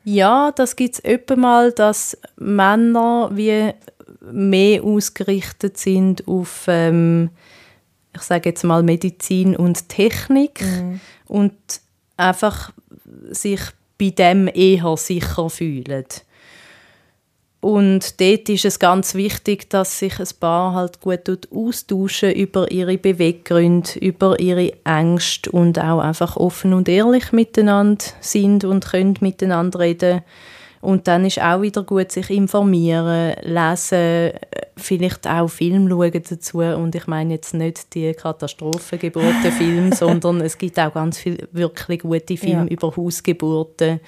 [0.03, 3.73] Ja, das gibt es mal, dass Männer wie
[4.31, 7.29] mehr ausgerichtet sind auf, ähm,
[8.15, 10.99] ich sage jetzt mal Medizin und Technik mhm.
[11.25, 11.53] und
[12.15, 12.71] einfach
[13.29, 13.59] sich
[13.97, 16.05] bei dem eher sicher fühlen.
[17.59, 22.97] Und dort ist es ganz wichtig, dass sich ein Paar halt gut austauschen über ihre
[22.97, 29.79] Beweggründe, über ihre Ängste und auch einfach offen und ehrlich miteinander sind und können miteinander
[29.79, 30.21] reden.
[30.81, 34.33] Und dann ist auch wieder gut, sich informieren, lesen,
[34.77, 36.59] vielleicht auch Film schauen dazu.
[36.59, 42.37] Und ich meine jetzt nicht die Katastrophengeburtenfilme, sondern es gibt auch ganz viele wirklich gute
[42.37, 42.71] Filme ja.
[42.71, 43.99] über Hausgeburten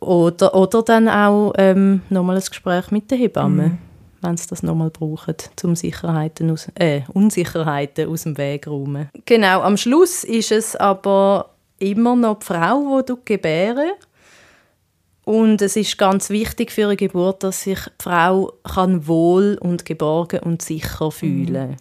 [0.00, 3.78] oder, oder dann auch ähm, nochmal ein Gespräch mit der Hebamme, mhm.
[4.22, 9.10] wenn sie das nochmal brauchen, um Sicherheiten aus, äh, Unsicherheiten aus dem Weg zu räumen.
[9.26, 13.92] Genau, am Schluss ist es aber immer noch die Frau, die gebären
[15.24, 19.84] und es ist ganz wichtig für eine Geburt, dass sich die Frau kann wohl und
[19.84, 21.76] geborgen und sicher fühlen mhm.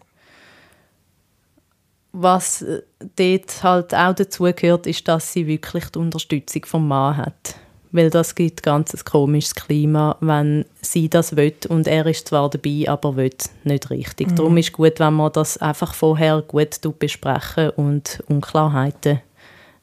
[2.12, 2.82] Was äh,
[3.16, 7.56] dort halt auch dazu gehört, ist, dass sie wirklich die Unterstützung vom Mann hat
[7.92, 12.50] weil das gibt ganz ein komisches Klima, wenn sie das will und er ist zwar
[12.50, 14.32] dabei, aber will nicht richtig.
[14.32, 14.36] Mhm.
[14.36, 19.22] Darum ist es gut, wenn man das einfach vorher gut besprechen und Unklarheiten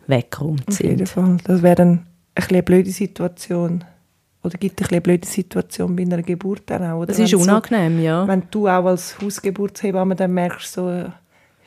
[0.07, 1.39] wegräumt Auf jeden Fall.
[1.45, 3.85] Das wäre dann eine blöde Situation.
[4.43, 6.99] Oder gibt es eine blöde Situation bei einer Geburt dann auch?
[6.99, 8.29] Oder das ist unangenehm, so, ja.
[8.29, 11.05] Wenn du auch als Hausgeburtshebamme dann merkst, so,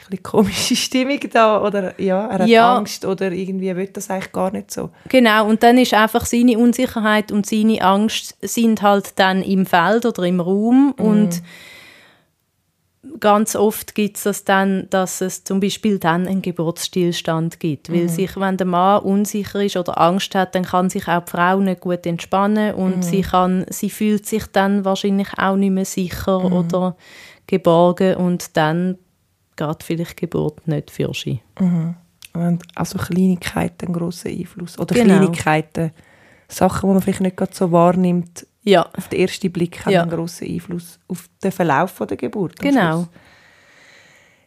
[0.09, 2.77] bisschen komische Stimmung da oder ja, er hat ja.
[2.77, 4.89] Angst oder irgendwie will das eigentlich gar nicht so.
[5.07, 10.05] Genau, und dann ist einfach seine Unsicherheit und seine Angst sind halt dann im Feld
[10.05, 11.05] oder im Raum mhm.
[11.05, 11.43] und
[13.19, 18.03] ganz oft gibt es das dann, dass es zum Beispiel dann einen Geburtsstillstand gibt, weil
[18.03, 18.09] mhm.
[18.09, 21.59] sich, wenn der Mann unsicher ist oder Angst hat, dann kann sich auch die Frau
[21.59, 23.01] nicht gut entspannen und mhm.
[23.01, 26.53] sie, kann, sie fühlt sich dann wahrscheinlich auch nicht mehr sicher mhm.
[26.53, 26.95] oder
[27.47, 28.97] geborgen und dann
[29.67, 31.41] geht vielleicht Geburt nicht für sie.
[31.59, 31.95] Mhm.
[32.75, 34.77] Also Kleinigkeiten einen grossen Einfluss.
[34.79, 35.15] Oder Genau.
[35.17, 35.91] Kleinigkeiten,
[36.47, 40.01] Sachen, die man vielleicht nicht gerade so wahrnimmt, Ja, auf den ersten Blick haben Ja.
[40.03, 42.59] einen grossen Einfluss auf den Verlauf der Geburt.
[42.59, 43.07] Genau.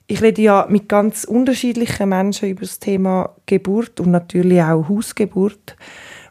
[0.07, 5.77] Ich rede ja mit ganz unterschiedlichen Menschen über das Thema Geburt und natürlich auch Hausgeburt.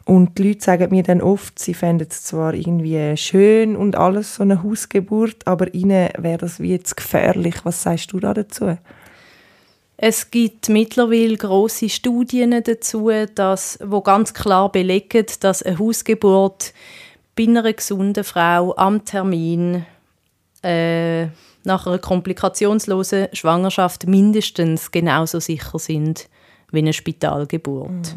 [0.04, 4.36] Und die Leute sagen mir dann oft, sie fänden es zwar irgendwie schön und alles,
[4.36, 7.56] so eine Hausgeburt, aber ihnen wäre das wie jetzt gefährlich.
[7.64, 8.76] Was sagst du da dazu?
[9.96, 16.72] Es gibt mittlerweile große Studien dazu, dass, wo ganz klar belegen, dass eine Hausgeburt
[17.36, 19.86] bei einer gesunden Frau am Termin
[20.64, 21.26] äh,
[21.64, 26.28] nach einer komplikationslosen Schwangerschaft mindestens genauso sicher sind
[26.72, 28.16] wie eine Spitalgeburt.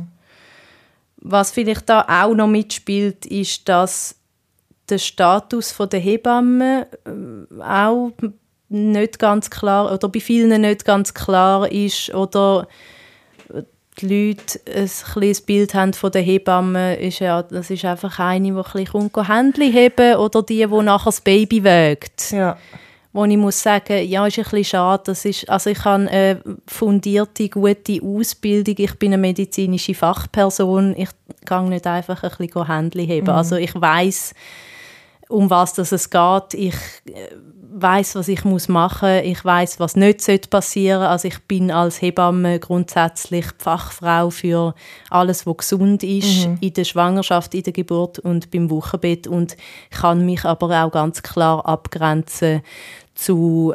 [1.27, 4.15] Was vielleicht da auch noch mitspielt, ist, dass
[4.89, 8.11] der Status der Hebamme äh, auch
[8.69, 12.67] nicht ganz klar oder bei vielen nicht ganz klar ist oder
[13.99, 18.45] die Leute ein kleines Bild haben von der Hebamme, ist ja, das ist einfach eine,
[18.45, 22.31] die ein bisschen heben oder die, die nachher das Baby wägt.
[22.31, 22.57] Ja.
[23.15, 25.03] Wo ich muss sagen, ja, ist ein bisschen schade.
[25.05, 28.75] Das ist, also ich habe eine fundierte, gute Ausbildung.
[28.77, 30.93] Ich bin eine medizinische Fachperson.
[30.97, 31.07] Ich
[31.45, 33.29] kann nicht einfach ein bisschen Händchen heben.
[33.29, 34.33] Also ich weiß
[35.29, 36.53] um was das es geht.
[36.53, 36.75] Ich
[37.77, 39.21] weiß, was ich muss machen.
[39.23, 41.01] Ich weiß, was nicht sollte passieren.
[41.01, 44.75] Also ich bin als Hebamme grundsätzlich die Fachfrau für
[45.09, 49.57] alles, was gesund ist in der Schwangerschaft, in der Geburt und beim Wochenbett und
[49.89, 52.61] kann mich aber auch ganz klar abgrenzen
[53.15, 53.73] zu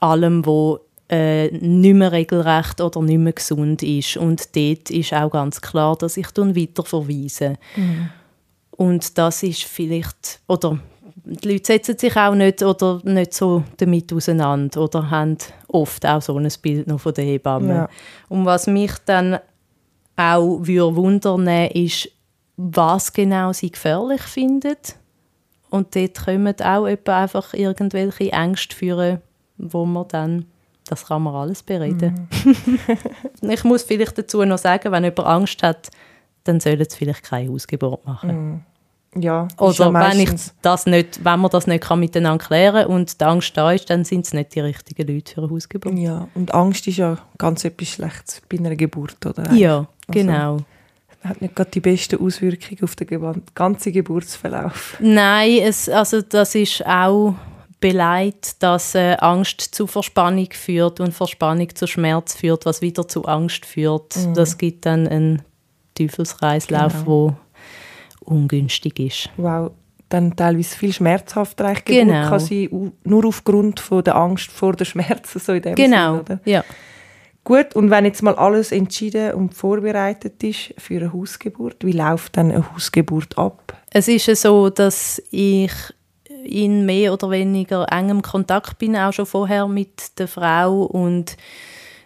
[0.00, 4.16] allem, wo äh, nicht mehr regelrecht oder nicht mehr gesund ist.
[4.16, 7.56] Und dort ist auch ganz klar, dass ich dann weiterverweise.
[8.70, 10.78] Und das ist vielleicht, oder
[11.24, 15.36] die Leute setzen sich auch nicht, oder nicht so damit auseinander oder haben
[15.68, 17.74] oft auch so ein Bild noch von der Hebamme.
[17.74, 17.88] Ja.
[18.28, 19.38] Und was mich dann
[20.16, 22.08] auch würde wundern ist,
[22.56, 24.96] was genau sie gefährlich findet.
[25.70, 29.20] Und dort kommen auch etwa einfach irgendwelche Ängste führen,
[29.58, 30.46] wo man dann,
[30.86, 32.28] das kann man alles bereden.
[33.42, 35.90] ich muss vielleicht dazu noch sagen, wenn jemand Angst hat,
[36.44, 38.64] dann sollen sie vielleicht keine Hausgeburt machen.
[39.16, 42.86] Ja, ist Oder ja wenn, ich das nicht, wenn man das nicht kann miteinander klären
[42.86, 45.98] und die Angst da ist, dann sind es nicht die richtigen Leute für eine Hausgeburt.
[45.98, 49.50] Ja, und Angst ist ja ganz etwas Schlechtes bei einer Geburt, oder?
[49.52, 50.58] Ja, genau.
[51.24, 54.96] Hat nicht gerade die besten Auswirkungen auf den ganzen Geburtsverlauf.
[55.00, 57.34] Nein, es, also das ist auch
[57.80, 63.24] beleidigt, dass äh, Angst zu Verspannung führt und Verspannung zu Schmerz führt, was wieder zu
[63.24, 64.16] Angst führt.
[64.36, 65.42] Das gibt dann einen
[65.94, 67.06] Teufelskreislauf, Genau.
[67.06, 67.36] wo
[68.24, 69.30] ungünstig ist.
[69.36, 69.70] Wow,
[70.08, 72.28] dann teilweise viel schmerzhafter eigentlich Geburt Genau.
[72.28, 76.20] kann sein, nur aufgrund von der Angst vor den Schmerzen, so in dem Genau, Sinn,
[76.20, 76.40] oder?
[76.44, 76.64] ja.
[77.48, 82.36] Gut, und wenn jetzt mal alles entschieden und vorbereitet ist für eine Hausgeburt, wie läuft
[82.36, 83.74] dann eine Hausgeburt ab?
[83.90, 85.72] Es ist ja so, dass ich
[86.44, 91.38] in mehr oder weniger engem Kontakt bin, auch schon vorher mit der Frau und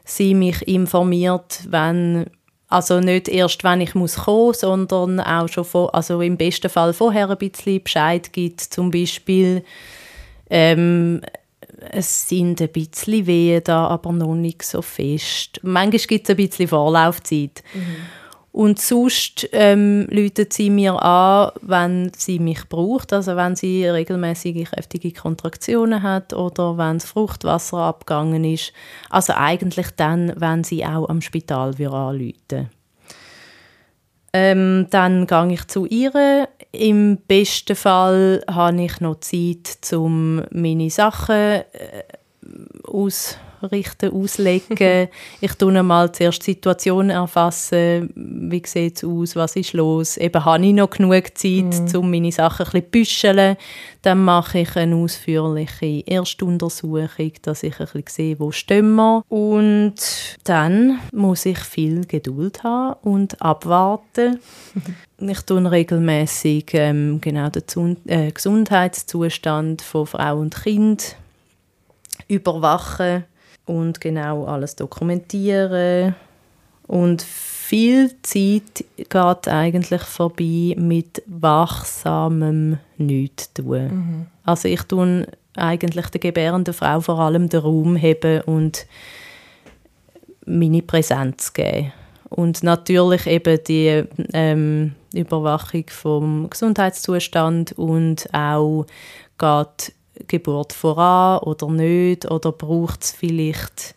[0.04, 2.26] sie mich informiert, wenn
[2.68, 6.92] also nicht erst, wenn ich muss kommen, sondern auch schon vor, also im besten Fall
[6.92, 9.64] vorher ein bisschen Bescheid gibt, zum Beispiel
[10.50, 11.20] ähm,
[11.90, 15.60] es sind ein bisschen Wehen da, aber noch nicht so fest.
[15.62, 17.62] Manchmal gibt es ein bisschen Vorlaufzeit.
[18.52, 24.68] Und sonst ähm, läutet sie mir an, wenn sie mich braucht, also wenn sie regelmäßige
[24.68, 28.74] kräftige Kontraktionen hat oder wenn das Fruchtwasser abgegangen ist.
[29.08, 32.70] Also eigentlich dann, wenn sie auch am Spital würde anrufen
[34.32, 36.48] ähm, Dann gehe ich zu ihr.
[36.72, 41.64] Im besten Fall habe ich noch Zeit, um meine Sachen äh,
[43.62, 45.08] ausrichten, auslegen.
[45.40, 48.10] ich tue mal zuerst die Situation erfassen.
[48.14, 49.36] Wie sieht es aus?
[49.36, 50.16] Was ist los?
[50.16, 53.56] Eben habe ich noch genug Zeit, um meine Sachen ein bisschen zu büscheln.
[54.02, 59.22] Dann mache ich eine ausführliche Erstuntersuchung, dass ich ein bisschen sehe, wo stehen wir.
[59.28, 59.94] Und
[60.44, 64.40] dann muss ich viel Geduld haben und abwarten.
[65.24, 71.14] Ich tue regelmäßig ähm, genau den Zun- äh, Gesundheitszustand von Frau und Kind
[72.26, 73.24] überwachen
[73.66, 76.14] und genau alles dokumentieren.
[76.86, 84.26] Und viel Zeit geht eigentlich vorbei mit wachsamem Nichts tun.
[84.44, 88.86] Also ich tue eigentlich der gebärenden Frau vor allem den Raum heben und
[90.44, 91.92] meine Präsenz geben.
[92.28, 98.86] Und natürlich eben die ähm, Überwachung vom Gesundheitszustand und auch
[99.38, 99.94] geht
[100.26, 102.30] Geburt voran oder nicht?
[102.30, 103.94] Oder braucht es vielleicht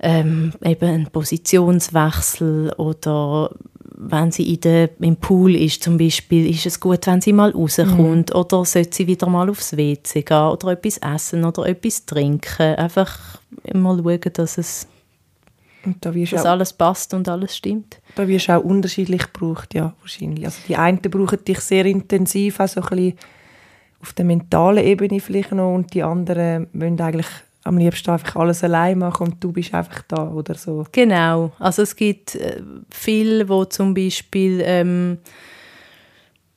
[0.00, 3.50] ähm, eben einen Positionswechsel oder
[4.00, 7.50] wenn sie in der, im Pool ist zum Beispiel, ist es gut, wenn sie mal
[7.50, 8.36] rauskommt mhm.
[8.36, 12.76] oder sollte sie wieder mal aufs WC gehen oder etwas essen oder etwas trinken.
[12.76, 13.18] Einfach
[13.64, 14.86] immer schauen, dass es
[15.84, 18.00] und da dass auch, alles passt und alles stimmt.
[18.14, 20.44] Da wirst du auch unterschiedlich gebraucht, ja, wahrscheinlich.
[20.44, 23.18] Also die einen brauchen dich sehr intensiv, auch so ein bisschen
[24.00, 27.26] auf der mentalen Ebene vielleicht noch und die anderen wollen eigentlich
[27.64, 30.86] am liebsten einfach alles allein machen und du bist einfach da oder so.
[30.92, 35.18] Genau, also es gibt äh, viele, wo zum Beispiel ähm,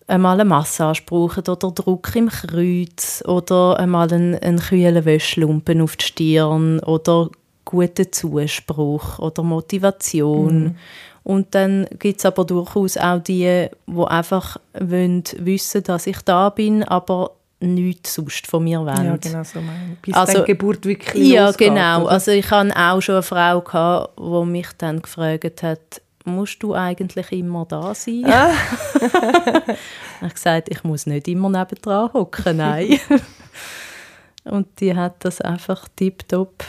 [0.07, 5.95] einmal eine Massage brauchen oder Druck im Kreuz oder einmal einen, einen kühlen Wäschlumpen auf
[5.95, 7.29] die Stirn oder
[7.65, 10.63] guten Zuspruch oder Motivation.
[10.63, 10.75] Mhm.
[11.23, 16.49] Und dann gibt es aber durchaus auch die, die einfach wollen wissen, dass ich da
[16.49, 19.05] bin, aber nichts sonst von mir wollen.
[19.05, 22.03] Ja, genau so meine Bis also, die Geburt wirklich Ja, losgeht, genau.
[22.03, 22.11] Oder?
[22.11, 26.73] Also ich hatte auch schon eine Frau, gehabt, die mich dann gefragt hat, musst du
[26.73, 28.25] eigentlich immer da sein?
[28.25, 28.51] Ah.
[28.95, 32.99] ich habe gesagt, ich muss nicht immer nebendran hocken, nein.
[34.43, 36.63] Und die hat das einfach tiptop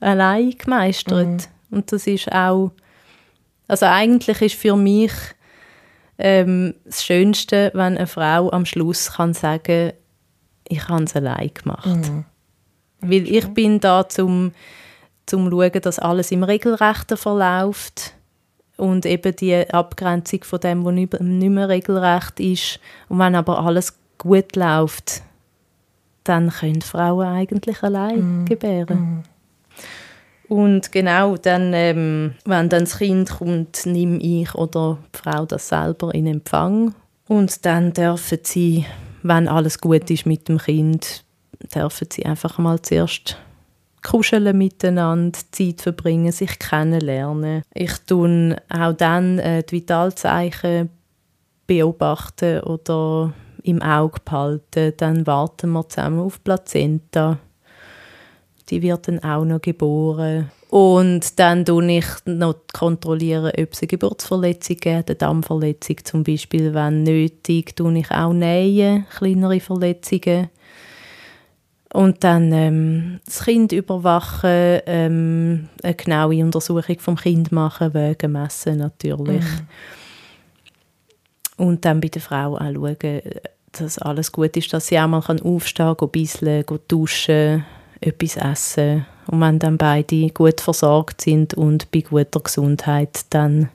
[0.00, 1.26] allein gemeistert.
[1.70, 1.76] Mhm.
[1.76, 2.72] Und das ist auch,
[3.70, 5.12] also eigentlich ist für mich
[6.18, 9.92] ähm, das Schönste, wenn eine Frau am Schluss kann sagen,
[10.68, 11.86] ich habe es allein gemacht.
[11.86, 12.24] Mhm.
[13.00, 14.52] Weil ich bin da zum
[15.30, 18.14] zum schauen, dass alles im Regelrechten verläuft
[18.76, 22.80] und eben die Abgrenzung von dem, was nicht mehr regelrecht ist.
[23.08, 25.22] Und wenn aber alles gut läuft,
[26.24, 28.44] dann können Frauen eigentlich allein mm.
[28.46, 29.24] gebären.
[30.50, 35.68] Und genau, dann, ähm, wenn dann das Kind kommt, nehme ich oder die Frau das
[35.68, 36.92] selber in Empfang.
[37.28, 38.84] Und dann dürfen sie,
[39.22, 41.22] wenn alles gut ist mit dem Kind,
[41.72, 43.36] dürfen sie einfach mal zuerst
[44.02, 47.62] kuscheln miteinander, Zeit verbringen, sich kennenlernen.
[47.72, 50.90] Ich tun auch dann äh, die Vitalzeichen
[51.68, 53.32] beobachten oder
[53.62, 54.94] im Auge behalten.
[54.96, 57.38] Dann warten wir zusammen auf Plazenta
[58.70, 60.50] die wird dann auch noch geboren.
[60.70, 66.72] Und dann kontrolliere ich noch kontrollieren, ob es eine Geburtsverletzung gibt, eine Dammverletzung zum Beispiel.
[66.72, 70.48] Wenn nötig, tue ich auch nähen, kleinere Verletzungen.
[71.92, 78.78] Und dann ähm, das Kind überwachen, ähm, eine genaue Untersuchung vom Kind machen, Wege messen
[78.78, 79.42] natürlich.
[79.42, 79.66] Mhm.
[81.56, 83.22] Und dann bei der Frau auch schauen,
[83.72, 87.64] dass alles gut ist, dass sie auch mal aufstehen kann, ein bisschen duschen
[88.00, 89.06] etwas essen.
[89.26, 93.68] Und wenn dann beide gut versorgt sind und bei guter Gesundheit, dann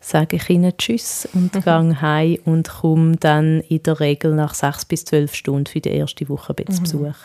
[0.00, 1.60] sage ich ihnen Tschüss und mhm.
[1.62, 5.90] gehe heim und komme dann in der Regel nach sechs bis zwölf Stunden für die
[5.90, 6.64] erste Woche mhm.
[6.64, 7.16] Besuch.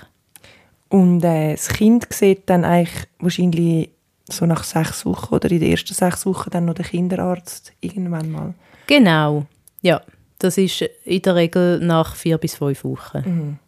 [0.89, 3.89] Und äh, das Kind sieht dann eigentlich wahrscheinlich
[4.29, 8.31] so nach sechs Wochen oder in den ersten sechs Wochen dann noch der Kinderarzt irgendwann
[8.31, 8.53] mal?
[8.87, 9.45] Genau,
[9.81, 10.01] ja.
[10.39, 13.23] Das ist in der Regel nach vier bis fünf Wochen.
[13.25, 13.59] Mhm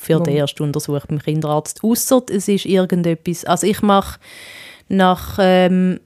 [0.00, 1.82] für die erste Untersuchung beim Kinderarzt.
[1.84, 4.18] Ausser es ist irgendetwas, also ich mache
[4.88, 6.00] nach ähm,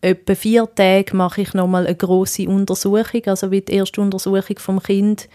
[0.00, 4.82] etwa vier Tagen mache ich nochmal eine grosse Untersuchung, also wie die erste Untersuchung vom
[4.82, 5.28] Kind.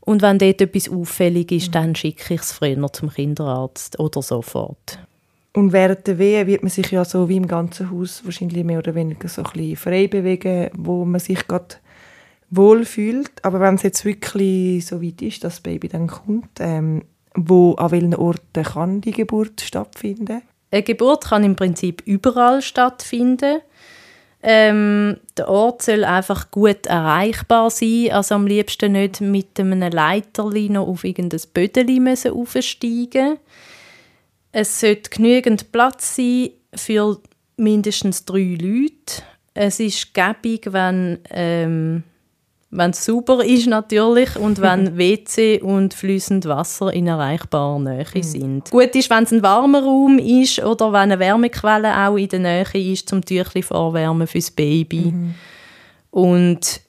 [0.00, 1.72] Und wenn dort etwas auffällig ist, mhm.
[1.72, 4.98] dann schicke ich es früher zum Kinderarzt oder sofort.
[5.54, 8.78] Und während der Wehe wird man sich ja so wie im ganzen Haus wahrscheinlich mehr
[8.78, 11.76] oder weniger so ein bisschen frei bewegen, wo man sich gerade
[12.52, 13.32] wohlfühlt.
[13.42, 17.02] Aber wenn es jetzt wirklich so weit ist, dass das Baby dann kommt, ähm,
[17.34, 20.42] wo, an welchen Orten kann die Geburt stattfinden?
[20.70, 23.60] Eine Geburt kann im Prinzip überall stattfinden.
[24.42, 30.68] Ähm, der Ort soll einfach gut erreichbar sein, also am liebsten nicht mit einem Leiterli
[30.68, 33.38] noch auf irgendein Bödeli müssen aufsteigen.
[34.50, 37.20] Es sollte genügend Platz sein für
[37.56, 39.22] mindestens drei Leute.
[39.54, 42.02] Es ist gäbig, wenn ähm,
[42.74, 48.22] wenn es sauber ist natürlich und wenn WC und fließend Wasser in erreichbarer Nähe mhm.
[48.22, 48.70] sind.
[48.70, 52.38] Gut ist, wenn es ein warmer Raum ist oder wenn eine Wärmequelle auch in der
[52.40, 55.12] Nähe ist, zum Tüchli vorwärmen fürs Baby.
[55.12, 55.34] Mhm.
[56.10, 56.80] Und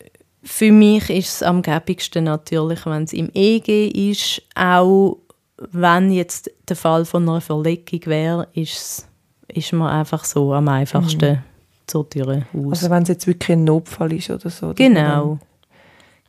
[0.42, 5.18] für mich ist es am gäbigsten natürlich, wenn es im EG ist, auch
[5.58, 9.06] wenn jetzt der Fall von einer Verlegung wäre, ist,
[9.50, 11.40] ist man einfach so am einfachsten mhm.
[11.88, 12.72] zur Tür aus.
[12.72, 14.74] Also wenn es jetzt wirklich ein Notfall ist oder so.
[14.74, 15.40] Genau.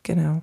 [0.05, 0.43] Genau.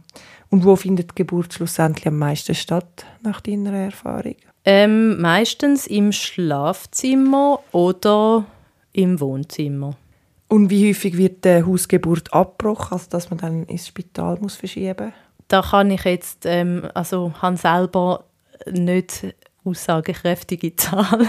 [0.49, 4.35] Und wo findet die Geburt schlussendlich am meisten statt, nach deiner Erfahrung?
[4.65, 8.45] Ähm, meistens im Schlafzimmer oder
[8.91, 9.95] im Wohnzimmer.
[10.49, 15.13] Und wie häufig wird die Hausgeburt abgebrochen, also dass man dann ins Spital muss verschieben
[15.47, 18.25] Da kann ich jetzt, ähm, also habe selber
[18.69, 19.33] nicht
[19.63, 21.27] aussagekräftige Zahl.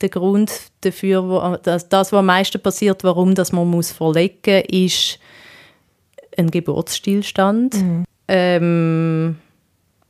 [0.00, 0.52] der Grund
[0.82, 5.18] dafür, wo, das, das, was am meisten passiert, warum das man muss verlegen muss, ist
[6.40, 7.74] ein Geburtsstillstand.
[7.74, 8.04] Mhm.
[8.28, 9.36] Ähm,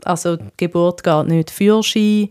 [0.04, 2.30] also die Geburt geht nicht für sie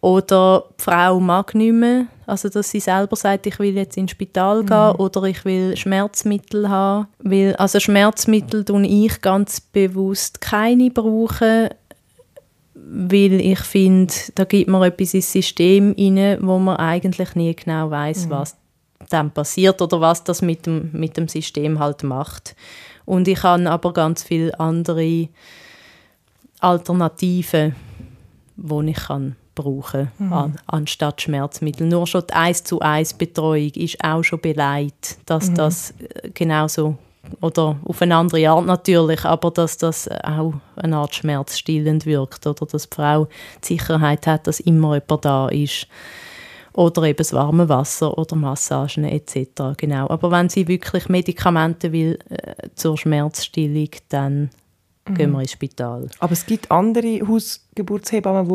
[0.00, 4.12] oder die Frau mag nicht mehr, also dass sie selber sagt, ich will jetzt ins
[4.12, 5.00] Spital gehen mhm.
[5.00, 7.08] oder ich will Schmerzmittel haben.
[7.18, 11.68] Weil, also Schmerzmittel tun ich ganz bewusst keine brauchen,
[12.74, 17.90] weil ich finde, da gibt man etwas ins System rein, wo man eigentlich nie genau
[17.90, 18.30] weiß, mhm.
[18.30, 18.56] was
[19.10, 22.54] dann passiert oder was das mit dem, mit dem System halt macht.
[23.08, 25.28] Und ich habe aber ganz viele andere
[26.60, 27.74] Alternativen,
[28.54, 30.32] die ich kann brauchen mhm.
[30.32, 31.86] an, anstatt Schmerzmittel.
[31.86, 35.54] Nur schon die 1 zu 1 Betreuung ist auch schon beleidigt, dass mhm.
[35.54, 36.98] das äh, genauso
[37.40, 42.66] oder auf eine andere Art natürlich, aber dass das auch eine Art schmerzstillend wirkt oder
[42.66, 43.26] dass die Frau
[43.64, 45.86] die Sicherheit hat, dass immer jemand da ist
[46.78, 49.74] oder eben das warme Wasser oder Massagen etc.
[49.76, 50.08] Genau.
[50.08, 54.50] Aber wenn sie wirklich Medikamente will äh, zur Schmerzstillung, dann
[55.08, 55.14] mhm.
[55.14, 56.08] gehen wir ins Spital.
[56.20, 58.48] Aber es gibt andere Hausgeburtshebammen,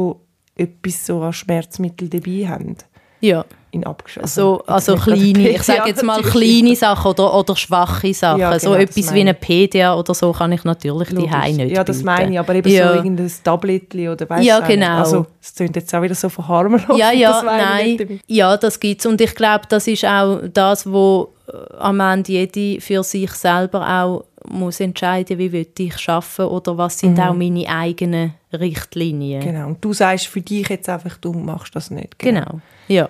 [0.56, 2.78] die etwas so an Schmerzmittel dabei haben.
[3.20, 3.44] Ja.
[3.74, 8.14] In Abgesch also, also, also kleine, ich sage jetzt mal kleine Sachen oder, oder schwache
[8.14, 8.40] Sachen.
[8.40, 11.84] Ja, genau, so etwas wie eine PDA oder so kann ich natürlich die nicht Ja,
[11.84, 12.90] das meine ich, aber eben ja.
[12.90, 15.00] so irgendein Tablet oder weißt Ja, genau.
[15.00, 16.84] Also, es klingt jetzt auch wieder so verharmlos.
[16.96, 18.20] Ja, ja, nein.
[18.28, 22.32] Ja, das gibt es und ich glaube, das ist auch das, was äh, am Ende
[22.32, 27.24] jede für sich selber auch muss entscheiden, wie will ich arbeiten oder was sind mhm.
[27.24, 29.42] auch meine eigenen Richtlinien.
[29.42, 32.20] Genau, und du sagst für dich jetzt einfach, du machst das nicht.
[32.20, 32.62] Genau, genau.
[32.88, 33.10] ja.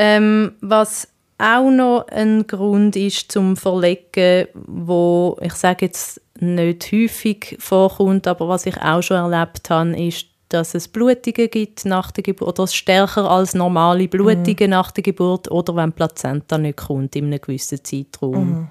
[0.00, 7.56] Ähm, was auch noch ein Grund ist zum Verlegen, wo ich sage jetzt nicht häufig
[7.58, 12.22] vorkommt, aber was ich auch schon erlebt habe, ist, dass es Blutungen gibt nach der
[12.22, 14.70] Geburt oder stärker als normale Blutungen mhm.
[14.70, 18.48] nach der Geburt oder wenn Plazenta nicht kommt in einem gewissen Zeitraum.
[18.48, 18.68] Mhm.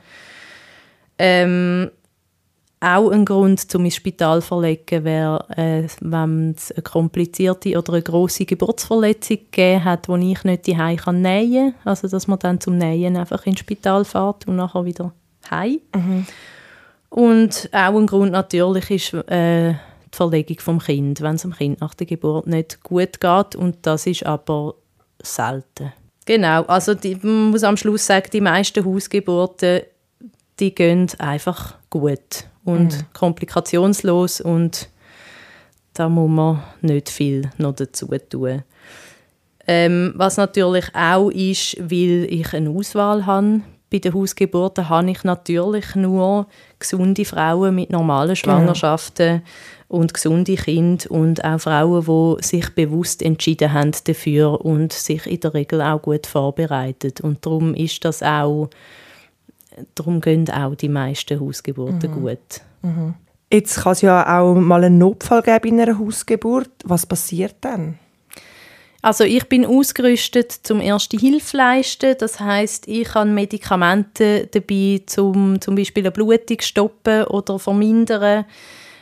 [1.19, 1.91] Ähm,
[2.79, 7.93] auch ein Grund, um ins Spital zu verlegen, wäre, äh, wenn es eine komplizierte oder
[7.93, 11.91] eine grosse Geburtsverletzung gegeben hat, die ich nicht die kann nähen kann.
[11.91, 15.11] Also, dass man dann zum Nähen einfach ins Spital fährt und nachher wieder
[15.49, 15.79] heim.
[15.95, 16.27] Mhm.
[17.09, 21.81] Und auch ein Grund natürlich ist äh, die Verlegung vom Kind, wenn es dem Kind
[21.81, 23.55] nach der Geburt nicht gut geht.
[23.55, 24.75] Und das ist aber
[25.19, 25.93] selten.
[26.25, 29.81] Genau, also die, man muss am Schluss sagen, die meisten Hausgeburten
[30.59, 33.05] die gehen einfach gut und mhm.
[33.13, 34.89] komplikationslos und
[35.93, 38.63] da muss man nicht viel noch dazu tun.
[39.65, 43.61] Ähm, was natürlich auch ist, weil ich eine Auswahl habe.
[43.89, 46.47] Bei den Hausgeburten habe ich natürlich nur
[46.77, 48.57] gesunde Frauen mit normalen genau.
[48.57, 49.41] Schwangerschaften
[49.87, 50.01] genau.
[50.01, 55.39] und gesunde Kinder und auch Frauen, die sich bewusst entschieden haben dafür und sich in
[55.39, 57.21] der Regel auch gut vorbereitet.
[57.21, 58.69] Und darum ist das auch
[59.95, 62.21] darum gehen auch die meisten Hausgeburten mhm.
[62.21, 62.61] gut.
[62.81, 63.13] Mhm.
[63.51, 66.69] Jetzt kann es ja auch mal einen Notfall geben in einer Hausgeburt.
[66.83, 67.97] Was passiert dann?
[69.01, 72.15] Also ich bin ausgerüstet zum erste Hilfe leisten.
[72.19, 78.45] Das heißt, ich habe Medikamente dabei, zum zum Beispiel eine Blutung stoppen oder vermindern.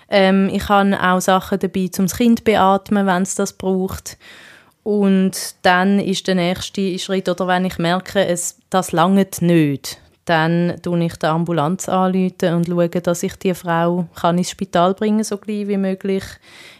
[0.09, 4.17] Ähm, ich habe auch Sachen dabei, zum das Kind beatmen, wenn es das braucht.
[4.83, 10.75] Und dann ist der nächste Schritt, oder wenn ich merke, es, das langt nicht, dann
[10.81, 15.23] tue ich die Ambulanz anrufen und schaue, dass ich die Frau kann ins Spital bringen
[15.23, 16.23] so gleich wie möglich.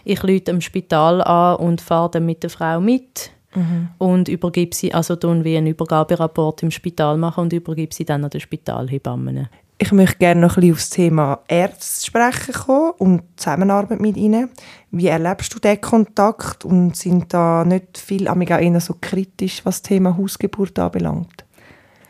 [0.04, 3.90] Ich rufe im Spital an und fahre dann mit der Frau mit mhm.
[4.00, 8.24] und übergebe sie, also tun wie einen Übergaberapport im Spital machen und übergebe sie dann
[8.24, 9.48] an den Spitalhebammen.
[9.78, 14.16] Ich möchte gerne noch ein bisschen auf das Thema Ärzte sprechen kommen und Zusammenarbeit mit
[14.16, 14.50] ihnen.
[14.92, 19.82] Wie erlebst du diesen Kontakt und sind da nicht viel, auch eher so kritisch, was
[19.82, 21.45] das Thema Hausgeburt anbelangt?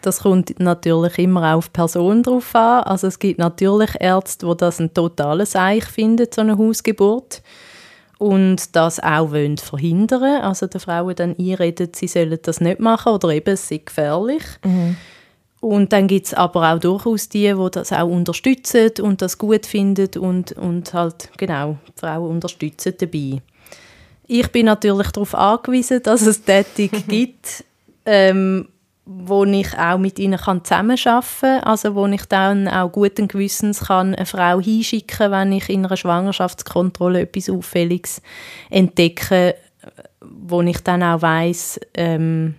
[0.05, 2.83] Das kommt natürlich immer auf die Person drauf an.
[2.83, 7.41] Also es gibt natürlich Ärzte, die das ein totales Eich finden, so eine Hausgeburt.
[8.19, 10.43] Und das auch wollen verhindern.
[10.43, 14.43] Also den Frauen dann einreden, sie sollen das nicht machen oder eben, es sei gefährlich.
[14.63, 14.95] Mhm.
[15.59, 19.65] Und dann gibt es aber auch durchaus die, die das auch unterstützen und das gut
[19.65, 23.41] finden und, und halt genau die Frauen unterstützen dabei.
[24.27, 27.63] Ich bin natürlich darauf angewiesen, dass es Tätig gibt,
[28.05, 28.67] ähm,
[29.05, 34.15] wo ich auch mit ihnen zusammenarbeiten kann, also wo ich dann auch guten Gewissens kann
[34.15, 38.21] eine Frau hinschicken wenn ich in einer Schwangerschaftskontrolle etwas Auffälliges
[38.69, 39.55] entdecke,
[40.21, 42.55] wo ich dann auch weiss, ähm,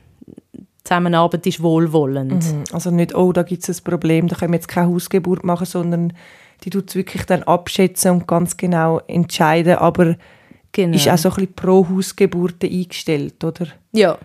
[0.85, 2.45] Zusammenarbeit ist wohlwollend.
[2.45, 2.65] Mhm.
[2.73, 5.67] Also nicht, oh, da gibt es ein Problem, da können wir jetzt keine Hausgeburt machen,
[5.67, 6.13] sondern
[6.63, 10.15] die tut es wirklich dann abschätzen und ganz genau entscheiden, aber
[10.71, 10.95] genau.
[10.95, 13.67] ist auch so ein bisschen pro Hausgeburten eingestellt, oder?
[13.93, 14.17] Ja.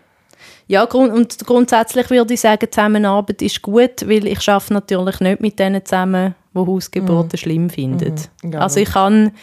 [0.72, 5.42] Ja, grund und grundsätzlich würde ich sagen, Zusammenarbeit ist gut, weil ich arbeite natürlich nicht
[5.42, 7.38] mit denen zusammen, die Hausgeburten mhm.
[7.38, 8.16] schlimm finden.
[8.42, 8.54] Mhm.
[8.54, 9.34] Ja, also ich kann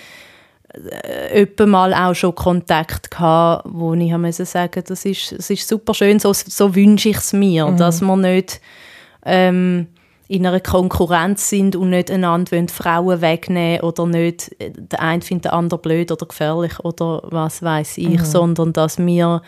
[0.73, 5.93] äh, mal auch schon Kontakt gehabt, wo ich musste sagen, das ist, das ist super
[5.93, 7.77] schön, so, so wünsche ich es mir, mhm.
[7.77, 8.63] dass man nicht
[9.27, 9.89] ähm,
[10.29, 15.21] in einer Konkurrenz sind und nicht einander wollen, Frauen wegnehmen oder nicht, äh, der eine
[15.21, 18.25] findet den anderen blöd oder gefährlich oder was weiß ich, mhm.
[18.25, 19.43] sondern dass wir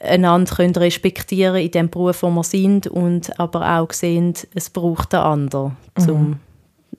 [0.00, 5.12] einander können respektieren in dem Beruf, wo wir sind und aber auch sehen, es braucht
[5.12, 6.40] den anderen, um mhm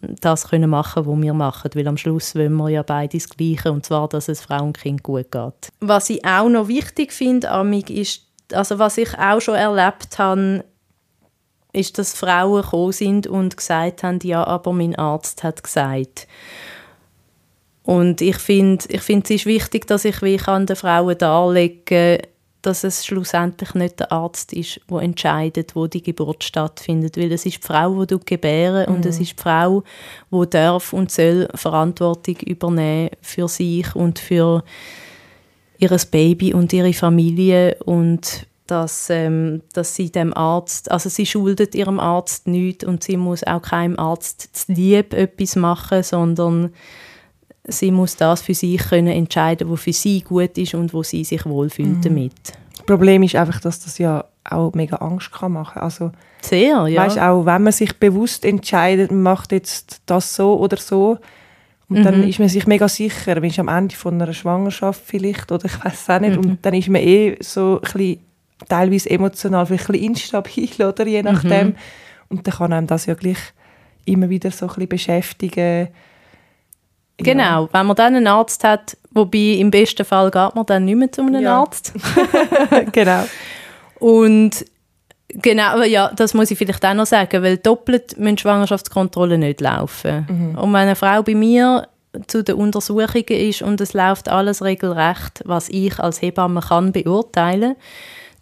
[0.02, 3.72] das können machen, was wir machen, weil am Schluss wollen wir ja beide das Gleiche,
[3.72, 5.72] und zwar, dass es Frau und Kind gut geht.
[5.80, 8.22] Was ich auch noch wichtig finde, Amig, ist,
[8.54, 10.64] also was ich auch schon erlebt habe,
[11.74, 16.28] ist, dass Frauen gekommen sind und gesagt haben, ja, aber mein Arzt hat gesagt.
[17.84, 21.86] Und ich finde, ich find, es ist wichtig, dass ich wie kann den Frauen darlegen
[21.86, 22.18] kann,
[22.62, 27.46] dass es schlussendlich nicht der Arzt ist, der entscheidet, wo die Geburt stattfindet, weil es
[27.46, 28.96] ist die Frau, die gebären mhm.
[28.96, 29.24] und es mhm.
[29.24, 29.84] ist die Frau,
[30.32, 34.64] die darf und soll Verantwortung übernehmen für sich und für
[35.78, 41.74] ihr Baby und ihre Familie und dass, ähm, dass sie dem Arzt, also sie schuldet
[41.74, 46.74] ihrem Arzt nichts und sie muss auch keinem Arzt zu lieb etwas machen, sondern
[47.70, 51.24] sie muss das für sich können entscheiden, was für sie gut ist und wo sie
[51.24, 52.02] sich wohlfühlt mhm.
[52.02, 52.34] damit.
[52.76, 55.82] Das Problem ist einfach, dass das ja auch mega Angst kann machen.
[55.82, 56.12] Also
[56.42, 57.06] sehr, ja.
[57.06, 61.18] Weißt auch, wenn man sich bewusst entscheidet, man macht jetzt das so oder so,
[61.90, 62.04] und mhm.
[62.04, 65.66] dann ist man sich mega sicher, man ist am Ende von einer Schwangerschaft vielleicht oder
[65.66, 66.52] ich weiß auch nicht, mhm.
[66.52, 68.20] und dann ist man eh so ein bisschen,
[68.68, 71.68] teilweise emotional vielleicht ein bisschen instabil oder je nachdem.
[71.68, 71.76] Mhm.
[72.30, 73.40] Und dann kann einem das ja gleich
[74.06, 75.88] immer wieder so ein bisschen beschäftigen
[77.24, 77.70] Genau, ja.
[77.72, 81.12] wenn man dann einen Arzt hat, wobei im besten Fall geht man dann nicht mehr
[81.12, 81.60] zu einem ja.
[81.60, 81.94] Arzt.
[82.92, 83.24] genau.
[84.00, 84.66] Und
[85.30, 90.26] genau, ja, das muss ich vielleicht auch noch sagen, weil doppelt müssen Schwangerschaftskontrollen nicht laufen.
[90.30, 90.58] Mhm.
[90.58, 91.88] Und wenn eine Frau bei mir
[92.28, 97.76] zu den Untersuchungen ist und es läuft alles regelrecht, was ich als Hebamme kann beurteilen,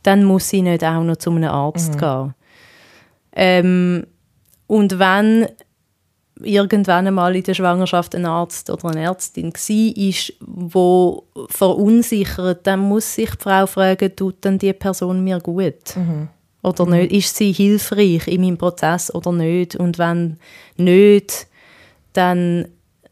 [0.04, 2.00] dann muss sie nicht auch noch zu einem Arzt mhm.
[2.00, 2.34] gehen.
[3.36, 4.08] Ähm,
[4.68, 5.48] und wenn
[6.42, 13.16] irgendwann einmal in der Schwangerschaft ein Arzt oder eine Ärztin war, wo verunsichert, dann muss
[13.16, 15.96] sich die Frau fragen, tut denn die Person mir gut?
[15.96, 16.30] Mhm.
[16.64, 16.92] Oder mhm.
[16.92, 17.12] nicht?
[17.12, 19.76] Ist sie hilfreich in meinem Prozess oder nicht?
[19.76, 20.38] Und wenn
[20.78, 21.48] nicht,
[22.14, 22.68] dann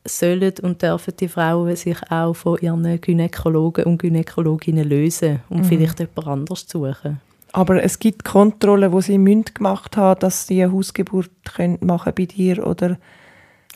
[0.08, 5.66] sollen und dürfen die Frauen sich auch von ihren Gynäkologen und Gynäkologinnen lösen und mhm.
[5.66, 7.20] vielleicht jemand anders suchen.
[7.56, 12.12] Aber es gibt Kontrollen, wo sie münd gemacht haben, dass sie eine Hausgeburt können machen
[12.14, 12.98] bei dir oder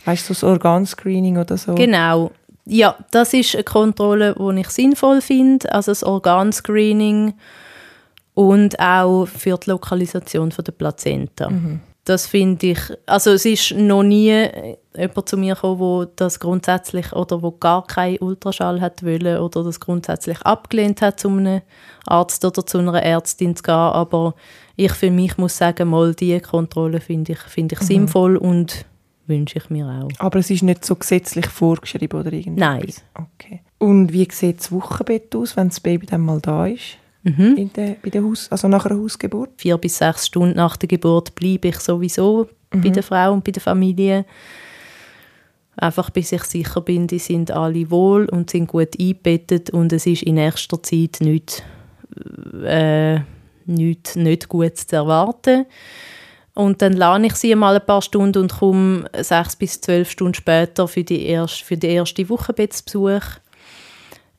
[0.03, 1.75] weißt du, so das Organscreening oder so?
[1.75, 2.32] Genau.
[2.65, 5.71] Ja, das ist eine Kontrolle, die ich sinnvoll finde.
[5.71, 7.36] Also das Organscreening
[8.34, 11.49] und auch für die Lokalisation der Plazenta.
[11.49, 11.80] Mhm.
[12.10, 14.34] Das finde ich, also es ist noch nie
[14.97, 19.64] jemand zu mir gekommen, wo das grundsätzlich oder wo gar keinen Ultraschall hat wollen oder
[19.64, 21.62] das grundsätzlich abgelehnt hat, zu einem
[22.07, 23.76] Arzt oder zu einer Ärztin zu gehen.
[23.76, 24.34] Aber
[24.76, 27.86] ich für mich muss sagen, mal diese Kontrolle finde ich, find ich mhm.
[27.86, 28.86] sinnvoll und
[29.28, 30.10] wünsche ich mir auch.
[30.18, 32.57] Aber es ist nicht so gesetzlich vorgeschrieben oder irgendwas?
[32.57, 32.93] Nein.
[33.14, 33.62] Okay.
[33.78, 36.97] Und wie sieht das Wochenbett aus, wenn das Baby dann mal da ist?
[37.30, 37.57] Mhm.
[37.57, 39.51] In der, bei der Haus, also nach einer Hausgeburt?
[39.57, 42.82] Vier bis sechs Stunden nach der Geburt bleibe ich sowieso mhm.
[42.82, 44.25] bei der Frau und bei der Familie.
[45.75, 50.05] Einfach bis ich sicher bin, die sind alle wohl und sind gut eingebettet und es
[50.05, 51.63] ist in erster Zeit nichts,
[52.65, 53.19] äh,
[53.65, 55.65] nichts nicht gut zu erwarten.
[56.53, 60.34] Und dann lerne ich sie mal ein paar Stunden und komme sechs bis zwölf Stunden
[60.34, 63.21] später für, die erste, für den ersten Wochenbettsbesuch.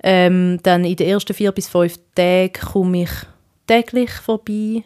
[0.02, 3.10] Ähm, dann in den ersten vier bis fünf Tagen komme ich
[3.66, 4.84] täglich vorbei.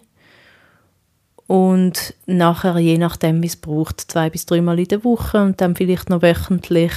[1.46, 5.76] Und nachher, je nachdem, wie es braucht, zwei bis dreimal in der Woche und dann
[5.76, 6.92] vielleicht noch wöchentlich.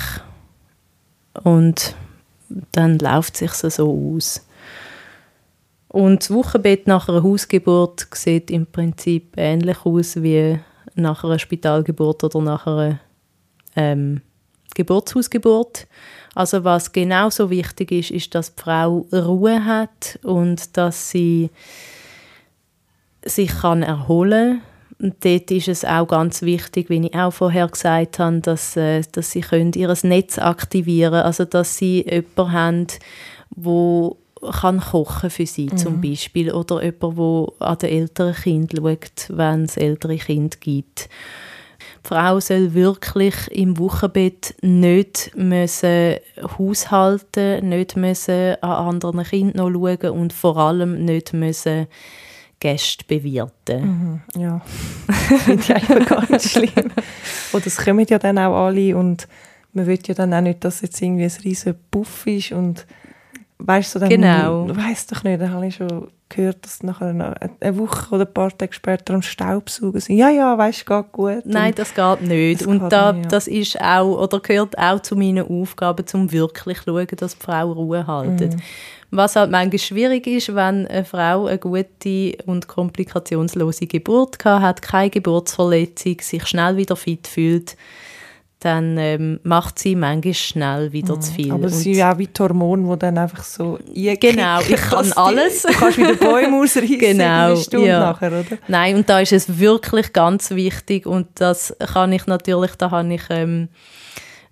[1.44, 1.96] Und
[2.72, 4.48] dann läuft es sich so aus.
[5.90, 10.60] Und das Wochenbett nach einer Hausgeburt sieht im Prinzip ähnlich aus wie
[10.96, 13.00] nach einer Spitalgeburt oder nach einer
[13.76, 14.22] ähm,
[14.76, 15.88] Geburtshausgeburt.
[16.38, 21.50] Also was genauso wichtig ist, ist, dass die Frau Ruhe hat und dass sie
[23.26, 24.62] sich kann erholen
[25.00, 25.10] kann.
[25.10, 29.02] Und dort ist es auch ganz wichtig, wie ich auch vorher gesagt habe, dass, äh,
[29.14, 32.88] dass sie können ihr Netz aktivieren können, also dass sie jemanden haben,
[33.50, 34.18] wo
[34.62, 35.78] kann kochen für sie mhm.
[35.78, 41.10] zum Beispiel oder jemand, der an den älteren Kind schaut, wenn es ältere Kind gibt.
[42.08, 46.16] Die Frau soll wirklich im Wochenbett nicht müssen
[46.58, 51.88] haushalten, nicht müssen an anderen Kindern noch schauen und vor allem nicht müssen
[52.62, 54.22] Gäste bewirten.
[54.36, 54.62] Mhm, ja,
[55.40, 56.92] finde ich einfach ganz schlimm.
[57.52, 59.28] Und das kommen ja dann auch alle und
[59.74, 62.86] man will ja dann auch nicht, dass jetzt irgendwie ein riesen Puff ist und
[63.60, 64.70] weißt du, dann Genau.
[64.70, 68.34] weiss doch nicht, dann habe ich schon gehört, dass nachher noch eine Woche oder ein
[68.34, 70.18] paar Tage später am Staubsaugen sind.
[70.18, 71.46] Ja, ja, weißt du, geht gut.
[71.46, 72.62] Nein, das geht nicht.
[72.62, 73.30] Das und geht da, nicht, ja.
[73.30, 77.44] das ist auch, oder gehört auch zu meinen Aufgaben, um wirklich zu schauen, dass die
[77.44, 78.56] Frau Ruhe haltet.
[78.56, 78.62] Mhm.
[79.10, 85.10] Was halt manchmal schwierig ist, wenn eine Frau eine gute und komplikationslose Geburt hat, keine
[85.10, 87.78] Geburtsverletzung, sich schnell wieder fit fühlt,
[88.60, 91.48] dann ähm, macht sie manchmal schnell wieder zu viel.
[91.48, 91.52] Mhm.
[91.54, 95.06] Aber es sind ja auch wie die Hormone, die dann einfach so Genau, ich kann
[95.06, 95.62] die- alles.
[95.62, 98.00] Du kannst wieder Bäume ausreißen Genau, eine Stunde ja.
[98.00, 98.58] nachher, oder?
[98.68, 103.14] Nein, und da ist es wirklich ganz wichtig und das kann ich natürlich, da habe
[103.14, 103.70] ich ähm,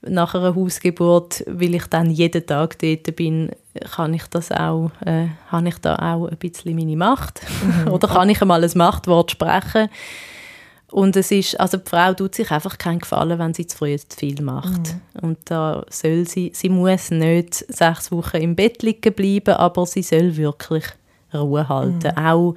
[0.07, 3.49] nach einer Hausgeburt, weil ich dann jeden Tag dort bin,
[3.95, 7.41] kann ich das auch, äh, habe ich da auch ein bisschen meine Macht
[7.89, 9.89] oder kann ich einmal ein Machtwort sprechen
[10.91, 13.97] und es ist, also die Frau tut sich einfach keinen Gefallen, wenn sie zu früh
[13.97, 14.95] zu viel macht.
[15.21, 20.03] Und da soll sie, sie muss nicht sechs Wochen im Bett liegen bleiben, aber sie
[20.03, 20.85] soll wirklich
[21.33, 22.17] Ruhe halten.
[22.17, 22.55] Auch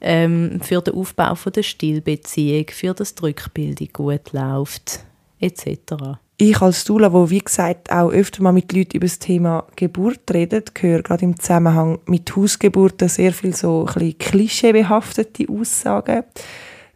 [0.00, 5.00] ähm, für den Aufbau von der Stillbeziehung, für das die Rückbildung gut läuft,
[5.38, 6.18] etc.
[6.40, 10.20] Ich als Dula, wo wie gesagt auch öfter mal mit Leuten über das Thema Geburt
[10.32, 16.24] redet, höre gerade im Zusammenhang mit Hausgeburten sehr viel so ein bisschen klischeebehaftete Aussagen.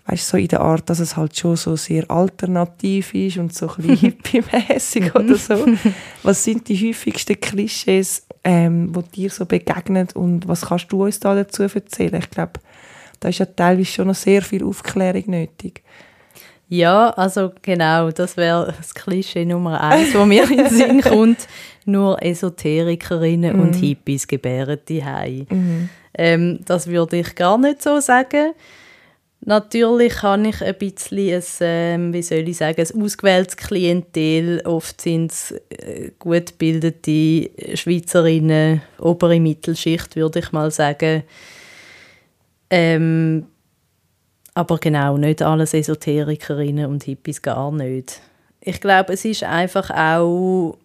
[0.07, 3.69] Weißt so in der Art, dass es halt schon so sehr alternativ ist und so
[3.69, 5.65] ein bisschen hippie-mässig oder so.
[6.23, 11.21] Was sind die häufigsten Klischees, ähm, die dir so begegnen und was kannst du uns
[11.21, 12.17] da dazu erzählen?
[12.17, 12.55] Ich glaube,
[13.21, 15.85] da ist ja teilweise schon noch sehr viel Aufklärung nötig.
[16.69, 21.47] Ja, also genau, das wäre das Klischee Nummer eins, wo mir in den Sinn kommt.
[21.85, 25.05] Nur Esoterikerinnen und Hippies gebären die
[26.15, 28.53] ähm, Das würde ich gar nicht so sagen.
[29.45, 34.63] Natürlich habe ich ein bisschen, ein, ähm, wie soll ich sagen, ein ausgewähltes Klientel.
[34.65, 41.25] Oft sind es äh, gut gebildete Schweizerinnen, obere Mittelschicht, würde ich mal sagen.
[42.71, 43.47] Ähm,
[44.55, 48.21] aber genau, nicht alles Esoterikerinnen und Hippies gar nicht.
[48.61, 50.79] Ich glaube, es ist einfach auch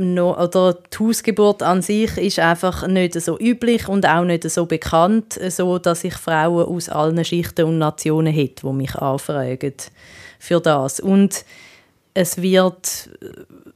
[0.00, 4.66] noch, oder die Hausgeburt an sich ist einfach nicht so üblich und auch nicht so
[4.66, 9.74] bekannt, so dass ich Frauen aus allen Schichten und Nationen hätte, die mich anfragen
[10.38, 11.00] für das.
[11.00, 11.44] Und
[12.14, 13.10] es wird,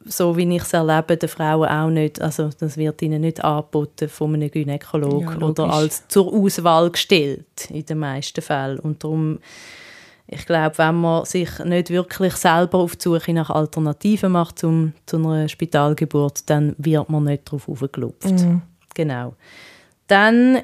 [0.04, 4.08] so wie ich es erlebe, den Frauen auch nicht, also das wird ihnen nicht angeboten
[4.08, 8.80] von einem Gynäkologen Ja, oder als zur Auswahl gestellt, in den meisten Fällen.
[8.80, 9.38] Und darum,
[10.34, 14.92] ich glaube, wenn man sich nicht wirklich selber auf die Suche nach Alternativen macht zum,
[15.06, 18.26] zu einer Spitalgeburt, dann wird man nicht darauf aufgelupft.
[18.94, 19.34] Genau.
[20.06, 20.62] Dann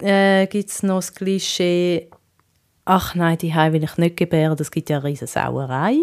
[0.00, 2.08] äh, gibt es noch das Klischee,
[2.84, 5.96] ach nein, die will ich nicht gebären, das gibt ja eine riesige Sauerei.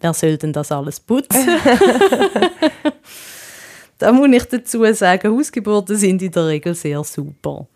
[0.00, 1.46] Wer soll denn das alles putzen?
[3.98, 7.66] da muss ich dazu sagen, Hausgeburten sind in der Regel sehr super.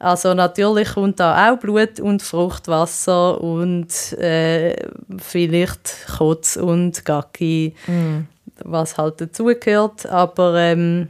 [0.00, 4.74] Also natürlich kommt da auch Blut und Fruchtwasser und äh,
[5.18, 7.74] vielleicht Kotz und Gacki,
[8.64, 10.06] was halt dazugehört.
[10.06, 11.08] Aber ähm,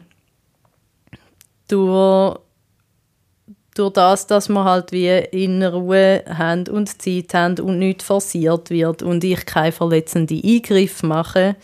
[1.69, 2.37] durch,
[3.77, 8.71] durch das, dass wir halt wie in Ruhe haben und Zeit haben und nichts forciert
[8.71, 11.55] wird und ich keine verletzenden Eingriffe mache,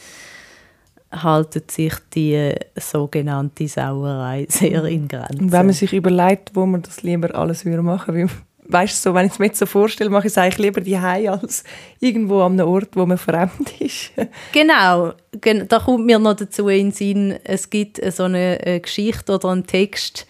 [1.10, 5.40] haltet sich die äh, sogenannte Sauerei sehr in Grenzen.
[5.40, 8.32] Und wenn man sich überlegt, wo man das lieber alles würde machen würde,
[8.68, 10.80] weißt du, so, wenn ich es mir jetzt so vorstelle, mache ich es eigentlich lieber
[10.80, 11.64] die als
[12.00, 14.12] irgendwo an einem Ort, wo man fremd ist.
[14.52, 18.80] Genau, gen da kommt mir noch dazu in den Sinn, es gibt so eine, äh,
[18.80, 20.26] Geschichte oder einen Text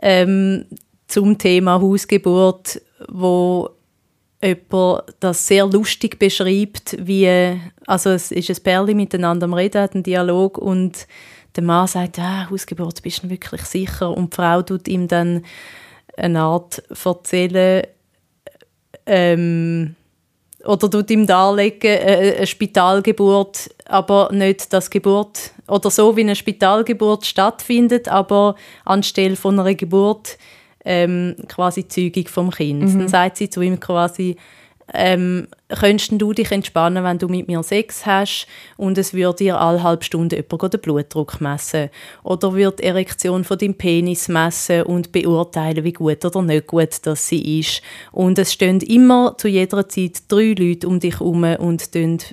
[0.00, 0.66] ähm,
[1.06, 3.70] zum Thema Hausgeburt, wo
[4.46, 9.94] jemand das sehr lustig beschreibt, wie, also es ist ein Pärchen miteinander am Reden, hat
[9.94, 11.06] einen Dialog und
[11.56, 14.14] der Mann sagt, ah, Hausgeburt, bist du wirklich sicher?
[14.14, 15.44] Und die Frau tut ihm dann
[16.16, 17.86] eine Art erzählen,
[19.06, 19.94] ähm,
[20.64, 26.36] oder tut ihm darlegen, äh, eine Spitalgeburt, aber nicht das Geburt, oder so wie eine
[26.36, 30.38] Spitalgeburt stattfindet, aber anstelle von einer Geburt
[30.86, 32.94] ähm, quasi Zeugung vom Kind.
[32.94, 34.36] Dann sagt sie zu ihm quasi,
[34.94, 39.60] ähm, könntest du dich entspannen, wenn du mit mir Sex hast und es würde dir
[39.60, 41.90] alle halbe Stunde jemand den Blutdruck messen
[42.22, 46.98] oder wird die Erektion von deinem Penis messen und beurteilen, wie gut oder nicht gut
[47.02, 47.82] das sie ist.
[48.12, 51.90] Und es stehen immer zu jeder Zeit drei Leute um dich herum und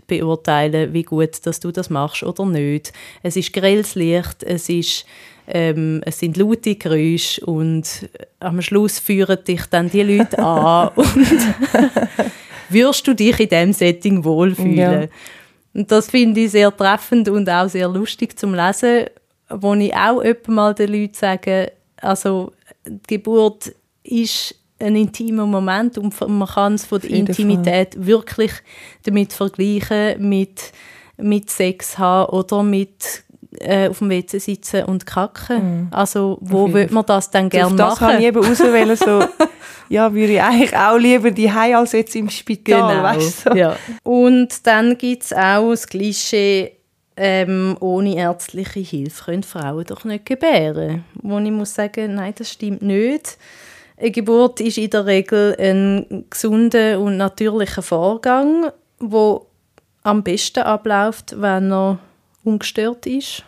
[0.08, 2.94] beurteilen, wie gut dass du das machst oder nicht.
[3.24, 5.06] Es ist grelles Licht, es ist
[5.48, 11.28] ähm, es sind laute Geräusche und am Schluss führen dich dann die Leute an und
[12.70, 15.02] wirst du dich in diesem Setting wohlfühlen.
[15.04, 15.08] Ja.
[15.74, 19.06] Und das finde ich sehr treffend und auch sehr lustig zum Lesen,
[19.50, 22.54] wo ich auch mal den Leuten sage, also
[22.86, 23.74] die Geburt
[24.04, 28.06] ist ein intimer Moment und man kann es von der Intimität Fall.
[28.06, 28.52] wirklich
[29.04, 30.74] damit vergleichen mit,
[31.18, 33.24] mit Sex haben oder mit
[33.64, 35.88] äh, auf dem WC sitzen und kacken.
[35.88, 35.88] Mm.
[35.92, 37.90] Also wo würde man das dann gerne machen?
[37.90, 39.24] Das kann ich eben auswählen, so,
[39.90, 43.04] ja, würde ich eigentlich auch lieber die als jetzt im Spital, genau.
[43.04, 43.56] weißt so.
[43.56, 43.76] ja.
[44.04, 46.74] Und dann gibt es auch das Klischee,
[47.16, 51.06] ähm, ohne ärztliche Hilfe können Frauen doch nicht gebären.
[51.22, 53.38] Wo ich muss sagen, nein, das stimmt nicht.
[53.98, 59.46] Eine Geburt ist in der Regel ein gesunder und natürlicher Vorgang, wo
[60.02, 62.00] am besten abläuft, wenn er
[62.44, 63.44] ungestört ist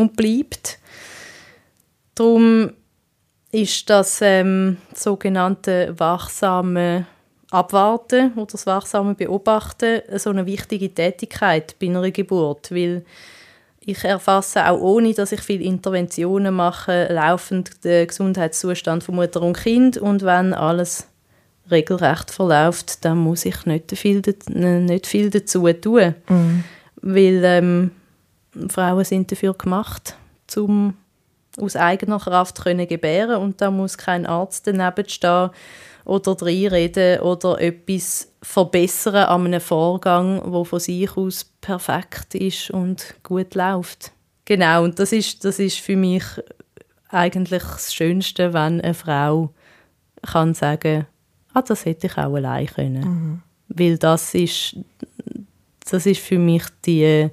[0.00, 0.78] und bleibt.
[2.14, 2.72] Darum
[3.52, 7.06] ist das ähm, sogenannte wachsame
[7.50, 13.04] Abwarten oder das wachsame Beobachten so eine wichtige Tätigkeit bei einer Geburt, weil
[13.80, 19.56] ich erfasse auch ohne, dass ich viele Interventionen mache, laufend den Gesundheitszustand von Mutter und
[19.56, 21.08] Kind und wenn alles
[21.70, 26.64] regelrecht verläuft, dann muss ich nicht viel, nicht viel dazu tun, mhm.
[27.00, 27.90] weil ähm,
[28.68, 30.16] Frauen sind dafür gemacht,
[30.56, 30.94] um
[31.58, 35.50] aus eigener Kraft können gebären und da muss kein Arzt daneben stehen
[36.04, 43.14] oder reinreden oder etwas verbessern an einem Vorgang, wo von sich aus perfekt ist und
[43.22, 44.12] gut läuft.
[44.44, 46.24] Genau, und das ist, das ist für mich
[47.08, 49.52] eigentlich das Schönste, wenn eine Frau
[50.22, 51.06] kann sagen,
[51.54, 53.04] ah, das hätte ich auch allein können.
[53.04, 53.42] Mhm.
[53.68, 54.76] Weil das ist,
[55.88, 57.28] das ist für mich die,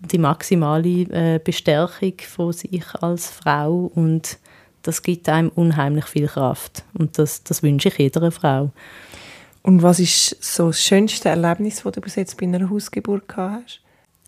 [0.00, 4.38] die maximale äh, Bestärkung von sich als Frau und
[4.82, 8.70] das gibt einem unheimlich viel Kraft und das, das wünsche ich jeder Frau.
[9.62, 13.64] Und was ist so das schönste Erlebnis, das du bis jetzt bei einer Hausgeburt gehabt
[13.64, 13.80] hast?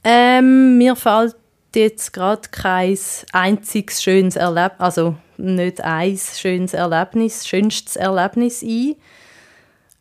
[0.02, 1.36] Ähm, mir fällt
[1.76, 2.98] jetzt gerade kein
[3.32, 8.96] einziges schönes Erlebnis, also nicht ein schönes Erlebnis, schönstes Erlebnis ein.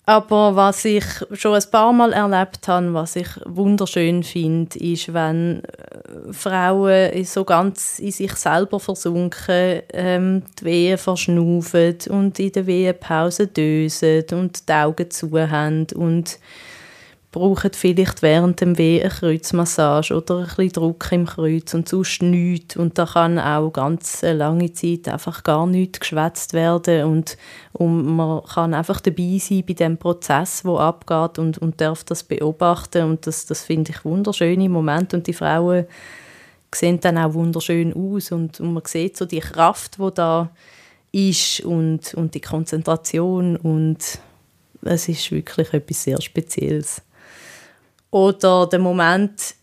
[0.09, 1.03] Aber was ich
[1.33, 7.43] schon ein paar Mal erlebt habe, was ich wunderschön finde, ist, wenn äh, Frauen so
[7.43, 14.69] ganz in sich selber versunken, ähm, die Wehen verschnaufen und in der Wehenpause dösen und
[14.69, 16.39] die Augen zu haben und
[17.31, 22.21] brauchen vielleicht während dem Weh eine Kreuzmassage oder ein bisschen Druck im Kreuz und sonst
[22.21, 22.77] nichts.
[22.77, 27.37] Und da kann auch ganz lange Zeit einfach gar nichts geschwätzt werden und,
[27.73, 32.23] und man kann einfach dabei sein bei dem Prozess, wo abgeht und, und darf das
[32.23, 35.85] beobachten und das, das finde ich wunderschöne Momente und die Frauen
[36.73, 40.49] sehen dann auch wunderschön aus und, und man sieht so die Kraft, wo da
[41.11, 44.19] ist und, und die Konzentration und
[44.83, 47.01] es ist wirklich etwas sehr Spezielles.
[48.17, 49.53] Oder der Moment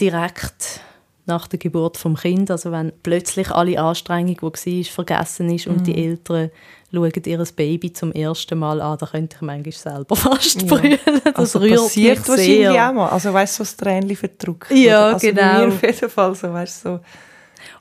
[0.00, 0.80] direkt
[1.26, 5.82] nach der Geburt vom Kind, also wenn plötzlich alle Anstrengung, die war, vergessen ist und
[5.82, 5.84] mm.
[5.84, 5.98] die mhm.
[5.98, 6.50] Eltern
[6.92, 10.98] schauen ihr Baby zum ersten Mal an, da könnte ich manchmal selber fast brüllen.
[11.06, 11.20] Ja.
[11.32, 12.88] Das also rührt passiert mich wahrscheinlich sehr.
[12.88, 13.08] auch mal.
[13.08, 14.70] Also weißt du, so das Tränchen verdrückt.
[14.72, 15.40] Ja, also genau.
[15.40, 17.00] Bei mir auf jeden Fall so, weißt, so.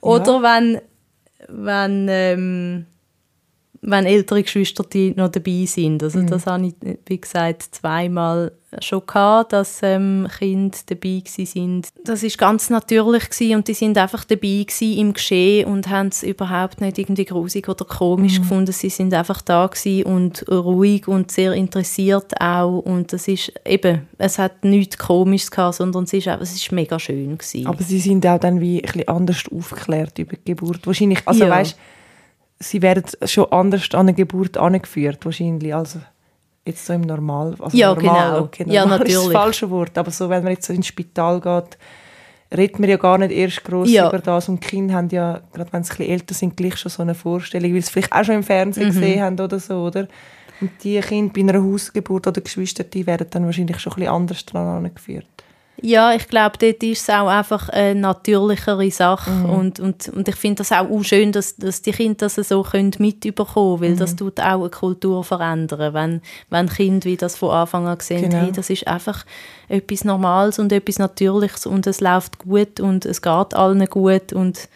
[0.01, 0.43] Oder ja.
[0.43, 0.81] wenn,
[1.47, 2.85] wenn ähm,
[3.81, 6.03] wenn ältere Geschwister die noch dabei sind.
[6.03, 6.27] Also mhm.
[6.27, 8.51] das habe ich, wie gesagt, zweimal
[8.81, 11.87] schon gehabt, dass ähm, Kinder dabei sind.
[12.03, 16.21] Das ist ganz natürlich gewesen und die sind einfach dabei im Geschehen und haben es
[16.21, 18.43] überhaupt nicht irgendwie grusig oder komisch mhm.
[18.43, 18.71] gefunden.
[18.71, 24.07] Sie sind einfach da gewesen und ruhig und sehr interessiert auch und das ist eben,
[24.19, 27.65] es hat nichts Komisches gehabt, sondern es ist, es ist mega schön gewesen.
[27.65, 30.85] Aber sie sind auch dann wie ein bisschen anders aufgeklärt über die Geburt.
[30.85, 31.49] Wahrscheinlich, also ja.
[31.49, 31.75] weißt,
[32.59, 35.99] sie werden schon anders an eine Geburt angeführt wahrscheinlich, also
[36.65, 38.43] jetzt so im Normal, also ja, normal, genau.
[38.43, 39.15] Okay, normal ja, natürlich.
[39.15, 41.77] ist das falsche Wort, aber so, wenn man jetzt so ins Spital geht,
[42.55, 44.07] redet man ja gar nicht erst groß ja.
[44.09, 46.77] über das und die Kinder haben ja, gerade wenn sie ein bisschen älter sind, gleich
[46.77, 48.93] schon so eine Vorstellung, weil sie vielleicht auch schon im Fernsehen mhm.
[48.93, 50.07] gesehen haben oder so, oder?
[50.61, 54.13] Und die Kinder bei einer Hausgeburt oder Geschwister, die werden dann wahrscheinlich schon ein bisschen
[54.13, 55.25] anders daran angeführt.
[55.81, 59.45] Ja, ich glaube, dort ist es auch einfach eine natürlichere Sache Mhm.
[59.49, 62.63] und, und, und ich finde das auch, auch schön, dass, dass die Kinder das so
[62.63, 63.97] können mitbekommen können, weil Mhm.
[63.97, 68.29] das tut auch eine Kultur verändern, wenn, wenn Kinder wie das von Anfang an sehen,
[68.29, 68.43] Genau.
[68.43, 69.25] hey, das ist einfach
[69.67, 74.67] etwas Normales und etwas Natürliches und es läuft gut und es geht allen gut und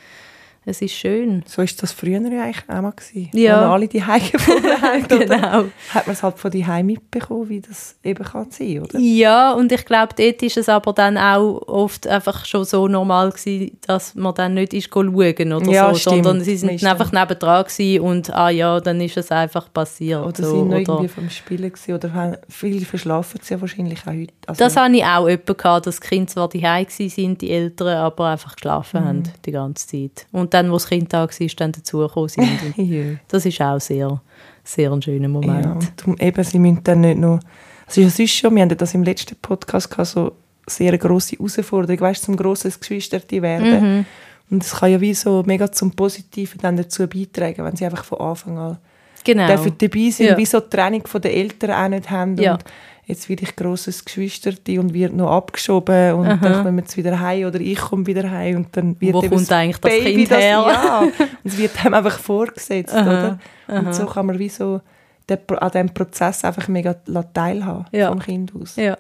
[0.65, 1.43] es ist schön.
[1.45, 3.29] So ist das früher ja eigentlich auch mal gewesen.
[3.33, 3.61] Ja.
[3.61, 4.21] Wir alle die Heime
[4.81, 5.07] haben?
[5.07, 5.65] Genau.
[5.93, 8.97] Hat man es halt von die Heim mitbekommen, wie das eben kann sein, oder?
[8.99, 13.31] Ja, und ich glaube, dort ist es aber dann auch oft einfach schon so normal
[13.31, 15.13] gewesen, dass man dann nicht ist schauen
[15.53, 16.23] oder Ja, so, stimmt.
[16.25, 16.89] sondern sie sind Meistens.
[16.89, 20.25] einfach nebendran gewesen und ah ja, dann ist es einfach passiert.
[20.25, 23.99] Oder so, sind noch irgendwie vom Spielen gewesen, oder haben, viele verschlafen sie ja wahrscheinlich
[24.03, 24.33] auch heute.
[24.47, 27.97] Also, Das hatte ich auch jemanden, gehabt, dass die Kinder zwar daheim waren, die Eltern,
[27.97, 29.05] aber einfach geschlafen Mhm.
[29.07, 30.27] haben die ganze Zeit.
[30.31, 32.47] Und dann, wo das Kind da war, dann dazugekommen sind.
[32.77, 34.21] Und das ist auch sehr,
[34.63, 35.65] sehr ein schöner Moment.
[35.65, 37.39] Ja, und eben, sie müssen dann nicht noch...
[37.85, 40.31] Also ja, sonst schon, wir hatten das im letzten Podcast gehabt, so
[40.67, 43.97] sehr grosse Herausforderung, weißt zum grosses Geschwisterte werden.
[43.97, 44.05] Mhm.
[44.49, 48.03] Und es kann ja wie so mega zum Positiven dann dazu beitragen, wenn sie einfach
[48.05, 48.77] von Anfang an
[49.25, 49.47] Genau.
[49.47, 50.37] dabei sind, Ja.
[50.37, 52.37] wie so die Trennung von den Eltern auch nicht haben.
[52.37, 52.53] Ja.
[52.53, 52.63] Und
[53.05, 57.19] jetzt werde ich grosses Geschwisterte und wird noch abgeschoben und dann kommen wir jetzt wieder
[57.19, 60.29] heim oder ich komme wieder heim und dann wird Wo kommt eigentlich das Baby Kind
[60.31, 60.39] her?
[60.49, 61.11] ja, und
[61.43, 63.39] es wird einem einfach vorgesetzt, oder?
[63.67, 64.81] Und so kann man wie so
[65.29, 66.93] den, an diesem Prozess einfach mega
[67.33, 68.09] teilhaben Ja.
[68.09, 68.75] vom Kind aus.
[68.75, 68.97] Ja.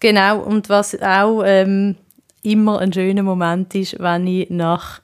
[0.00, 1.96] Genau, und was auch ähm,
[2.42, 5.00] immer ein schöner Moment ist, wenn ich nach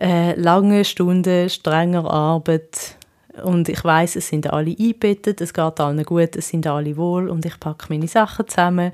[0.00, 2.95] äh, langen Stunden strenger Arbeit
[3.44, 7.28] und ich weiß, es sind alle eingebettet, es geht allen gut, es sind alle wohl
[7.28, 8.92] und ich packe meine Sachen zusammen.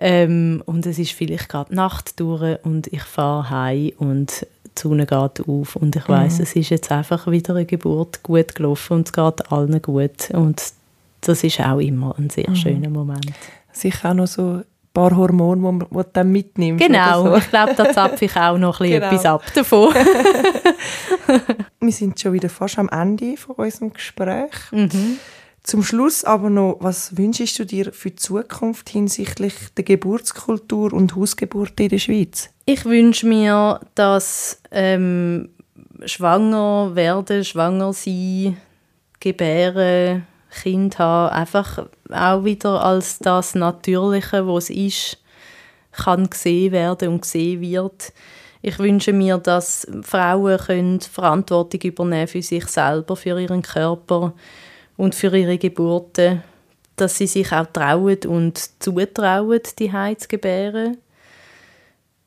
[0.00, 5.06] Ähm, und es ist vielleicht gerade Nacht durch und ich fahre heim und die Sonne
[5.06, 9.08] geht auf und ich weiß, es ist jetzt einfach wieder eine Geburt gut gelaufen und
[9.08, 10.30] es geht allen gut.
[10.32, 10.62] Und
[11.20, 13.32] das ist auch immer ein sehr schöner Moment.
[13.72, 14.62] Sicher auch noch so
[14.92, 16.84] paar Hormone, die man die dann mitnimmst.
[16.84, 17.36] Genau, so.
[17.36, 19.12] ich glaube, da zapfe ich auch noch ein bisschen Genau.
[19.12, 19.94] etwas ab davon.
[21.80, 24.52] Wir sind schon wieder fast am Ende von unserem Gespräch.
[24.72, 25.18] Mhm.
[25.62, 31.14] Zum Schluss aber noch, was wünschst du dir für die Zukunft hinsichtlich der Geburtskultur und
[31.14, 32.48] Hausgeburt in der Schweiz?
[32.64, 35.50] Ich wünsche mir, dass ähm,
[36.06, 38.56] schwanger werden, schwanger sein,
[39.20, 40.26] gebären,
[40.62, 45.18] Kind haben, einfach auch wieder als das Natürliche, was es ist,
[45.92, 48.12] kann gesehen werden und gesehen wird.
[48.60, 54.34] Ich wünsche mir, dass Frauen können Verantwortung übernehmen für sich selber, für ihren Körper
[54.96, 56.42] und für ihre Geburten,
[56.96, 60.98] dass sie sich auch trauen und zutrauen, die zu gebären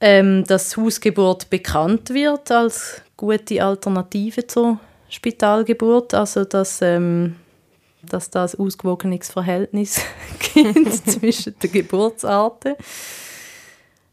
[0.01, 7.35] ähm, dass Hausgeburt bekannt wird als gute Alternative zur Spitalgeburt, also dass, ähm,
[8.09, 10.01] dass da ein ausgewogenes Verhältnis
[10.53, 12.75] gibt zwischen den Geburtsarten.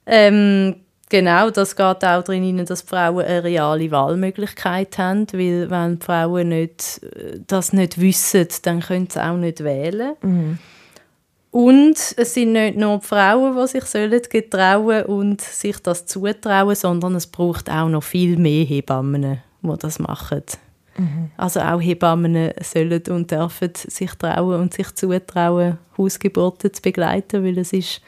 [0.07, 0.76] Ähm,
[1.09, 7.01] genau, das geht auch darin, dass Frauen eine reale Wahlmöglichkeit haben, weil wenn Frauen nicht,
[7.03, 10.14] äh, das nicht wissen, dann können sie auch nicht wählen.
[11.51, 16.74] Und es sind nicht nur die Frauen, die sich sollen getrauen und sich das zutrauen,
[16.74, 20.43] sondern es braucht auch noch viel mehr Hebammen, die das machen.
[21.36, 27.59] Also auch Hebammen sollen und dürfen sich trauen und sich zutrauen, Hausgeburten zu begleiten, weil
[27.59, 28.01] es ist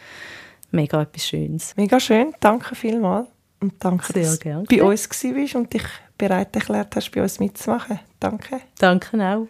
[0.71, 1.75] mega etwas Schönes.
[1.77, 3.29] Mega schön, danke vielmals.
[3.61, 4.65] Und danke, Sehr dass du gerne.
[4.69, 5.85] bei uns warst und dich
[6.17, 8.01] bereit erklärt hast, bei uns mitzumachen.
[8.19, 8.61] Danke.
[8.79, 9.47] Danke auch.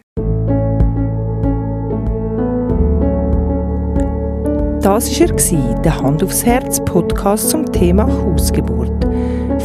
[4.81, 9.10] Das war er, der Hand aufs Herz Podcast zum Thema Hausgeburt.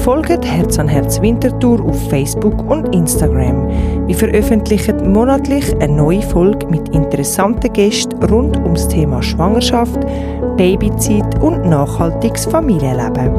[0.06, 3.68] Folgt Herz an Herz Winterthur auf Facebook und Instagram.
[4.06, 9.98] Wir veröffentlichen monatlich eine neue Folge mit interessanten Gästen rund ums Thema Schwangerschaft,
[10.56, 13.32] Babyzeit und nachhaltiges Familienleben.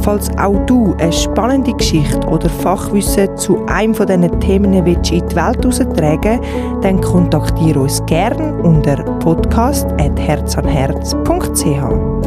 [0.00, 4.96] Falls auch du eine spannende Geschichte oder Fachwissen zu einem von diesen Themen in die
[4.96, 6.40] Welt heraustragen
[6.80, 12.17] dann kontaktiere uns gerne unter podcast.herzanherz.ch.